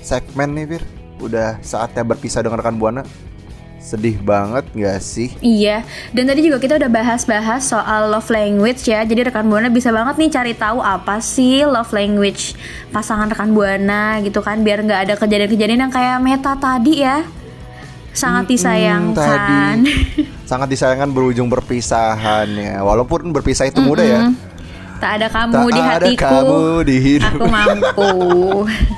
segmen 0.00 0.56
nih 0.56 0.64
Fir. 0.72 0.95
Udah 1.18 1.56
saatnya 1.60 2.02
berpisah 2.02 2.40
dengan 2.40 2.60
rekan 2.60 2.76
Buana. 2.76 3.02
Sedih 3.76 4.18
banget 4.18 4.66
gak 4.74 4.98
sih? 4.98 5.30
Iya, 5.38 5.86
dan 6.10 6.26
tadi 6.26 6.42
juga 6.42 6.58
kita 6.58 6.74
udah 6.74 6.90
bahas-bahas 6.90 7.62
soal 7.62 8.10
love 8.10 8.26
language 8.26 8.82
ya. 8.82 9.06
Jadi 9.06 9.30
rekan 9.30 9.46
buana 9.46 9.70
bisa 9.70 9.94
banget 9.94 10.18
nih 10.18 10.26
cari 10.26 10.52
tahu 10.52 10.82
apa 10.82 11.22
sih 11.22 11.62
love 11.62 11.94
language 11.94 12.58
pasangan 12.90 13.30
rekan 13.30 13.54
buana 13.54 14.18
gitu 14.20 14.42
kan, 14.42 14.66
biar 14.66 14.82
nggak 14.82 15.00
ada 15.06 15.14
kejadian-kejadian 15.14 15.86
yang 15.86 15.92
kayak 15.94 16.18
Meta 16.18 16.58
tadi 16.58 16.98
ya. 16.98 17.22
Sangat 18.10 18.50
disayangkan. 18.50 19.14
tadi. 19.14 19.86
Sangat 20.50 20.66
disayangkan 20.66 21.14
berujung 21.14 21.46
perpisahan 21.46 22.48
ya. 22.58 22.82
Walaupun 22.82 23.30
berpisah 23.30 23.70
itu 23.70 23.78
mudah 23.78 24.02
ya. 24.02 24.20
tak 24.96 25.20
ada 25.20 25.28
kamu 25.28 25.52
Tak 25.54 25.70
di 25.70 25.78
ada 25.78 25.86
hatiku. 25.94 26.24
kamu 26.26 26.58
di 26.82 26.96
hidup. 26.98 27.32
Aku 27.38 27.46
mampu. 27.46 28.10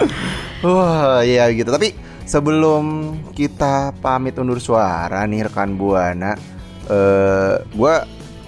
Wah, 0.65 1.21
iya 1.21 1.45
gitu. 1.53 1.69
Tapi 1.69 1.93
sebelum 2.29 3.17
kita 3.33 3.97
pamit 4.05 4.37
undur 4.37 4.61
suara 4.61 5.25
nih 5.25 5.49
rekan 5.49 5.81
Buana, 5.81 6.37
eh 6.87 7.57
gua 7.73 8.05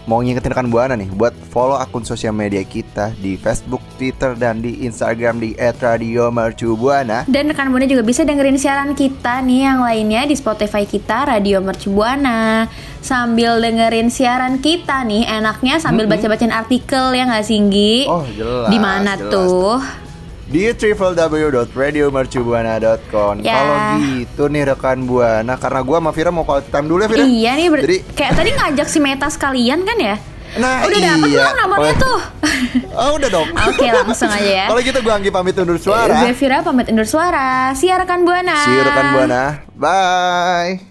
mau 0.08 0.18
ngingetin 0.20 0.50
rekan 0.50 0.68
Buana 0.68 0.98
nih 0.98 1.06
buat 1.14 1.30
follow 1.54 1.78
akun 1.78 2.02
sosial 2.02 2.34
media 2.34 2.66
kita 2.66 3.14
di 3.22 3.38
Facebook, 3.38 3.78
Twitter 3.94 4.34
dan 4.34 4.58
di 4.58 4.82
Instagram 4.82 5.38
di 5.38 5.54
@radiomercubuana. 5.54 7.30
Dan 7.30 7.48
rekan 7.48 7.70
Buana 7.70 7.86
juga 7.86 8.02
bisa 8.02 8.26
dengerin 8.26 8.58
siaran 8.58 8.92
kita 8.92 9.38
nih 9.40 9.60
yang 9.70 9.80
lainnya 9.80 10.26
di 10.26 10.34
Spotify 10.34 10.82
kita 10.82 11.30
Radio 11.30 11.62
Mercubuana. 11.62 12.66
Sambil 13.00 13.62
dengerin 13.64 14.12
siaran 14.12 14.58
kita 14.60 15.08
nih, 15.08 15.24
enaknya 15.24 15.80
sambil 15.80 16.04
baca-bacain 16.04 16.52
artikel 16.52 17.16
ya 17.16 17.24
nggak 17.30 17.46
Singgi? 17.46 18.04
Oh, 18.10 18.26
jelas. 18.34 18.68
Di 18.68 18.78
mana 18.82 19.16
tuh? 19.16 19.78
Di 20.50 20.74
www.radiomercubuana.com. 20.74 23.34
Ya. 23.38 23.54
Kalau 23.54 23.76
gitu 24.02 24.50
nih 24.50 24.66
rekan 24.66 25.06
Buana, 25.06 25.54
karena 25.54 25.80
gua 25.86 26.02
sama 26.02 26.10
Vira 26.10 26.34
mau 26.34 26.42
quality 26.42 26.66
time 26.68 26.86
dulu 26.90 27.00
ya 27.00 27.08
Vira. 27.08 27.22
Iya 27.22 27.50
nih, 27.54 27.66
Jadi- 27.70 28.02
kayak 28.18 28.32
tadi 28.34 28.50
ngajak 28.52 28.88
si 28.90 28.98
Meta 28.98 29.30
sekalian 29.30 29.86
kan 29.86 29.94
ya? 29.94 30.18
Nah, 30.58 30.82
Udah 30.82 30.98
dapet 30.98 31.30
iya. 31.30 31.46
belum 31.46 31.54
nomornya 31.54 31.94
Oh, 31.94 32.02
tuh? 32.02 32.18
Oh, 32.98 33.14
udah 33.14 33.30
dong. 33.30 33.46
Oke, 33.70 33.86
langsung 33.86 34.26
aja 34.26 34.42
ya. 34.42 34.66
Kalau 34.66 34.82
gitu 34.82 34.98
gua 34.98 35.14
Anggi 35.14 35.30
pamit 35.30 35.54
undur 35.54 35.78
suara. 35.78 36.26
Gue 36.26 36.34
Vira 36.34 36.66
pamit 36.66 36.90
undur 36.90 37.06
suara. 37.06 37.70
See 37.78 37.86
ya 37.86 38.02
rekan 38.02 38.26
Buana. 38.26 38.58
Rekan 38.58 39.06
Buana. 39.14 39.62
Bye. 39.78 40.89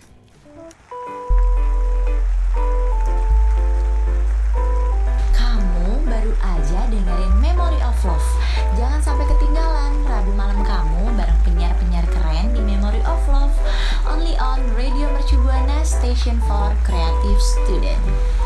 station 16.00 16.40
for 16.48 16.74
creative 16.86 17.42
students. 17.42 18.39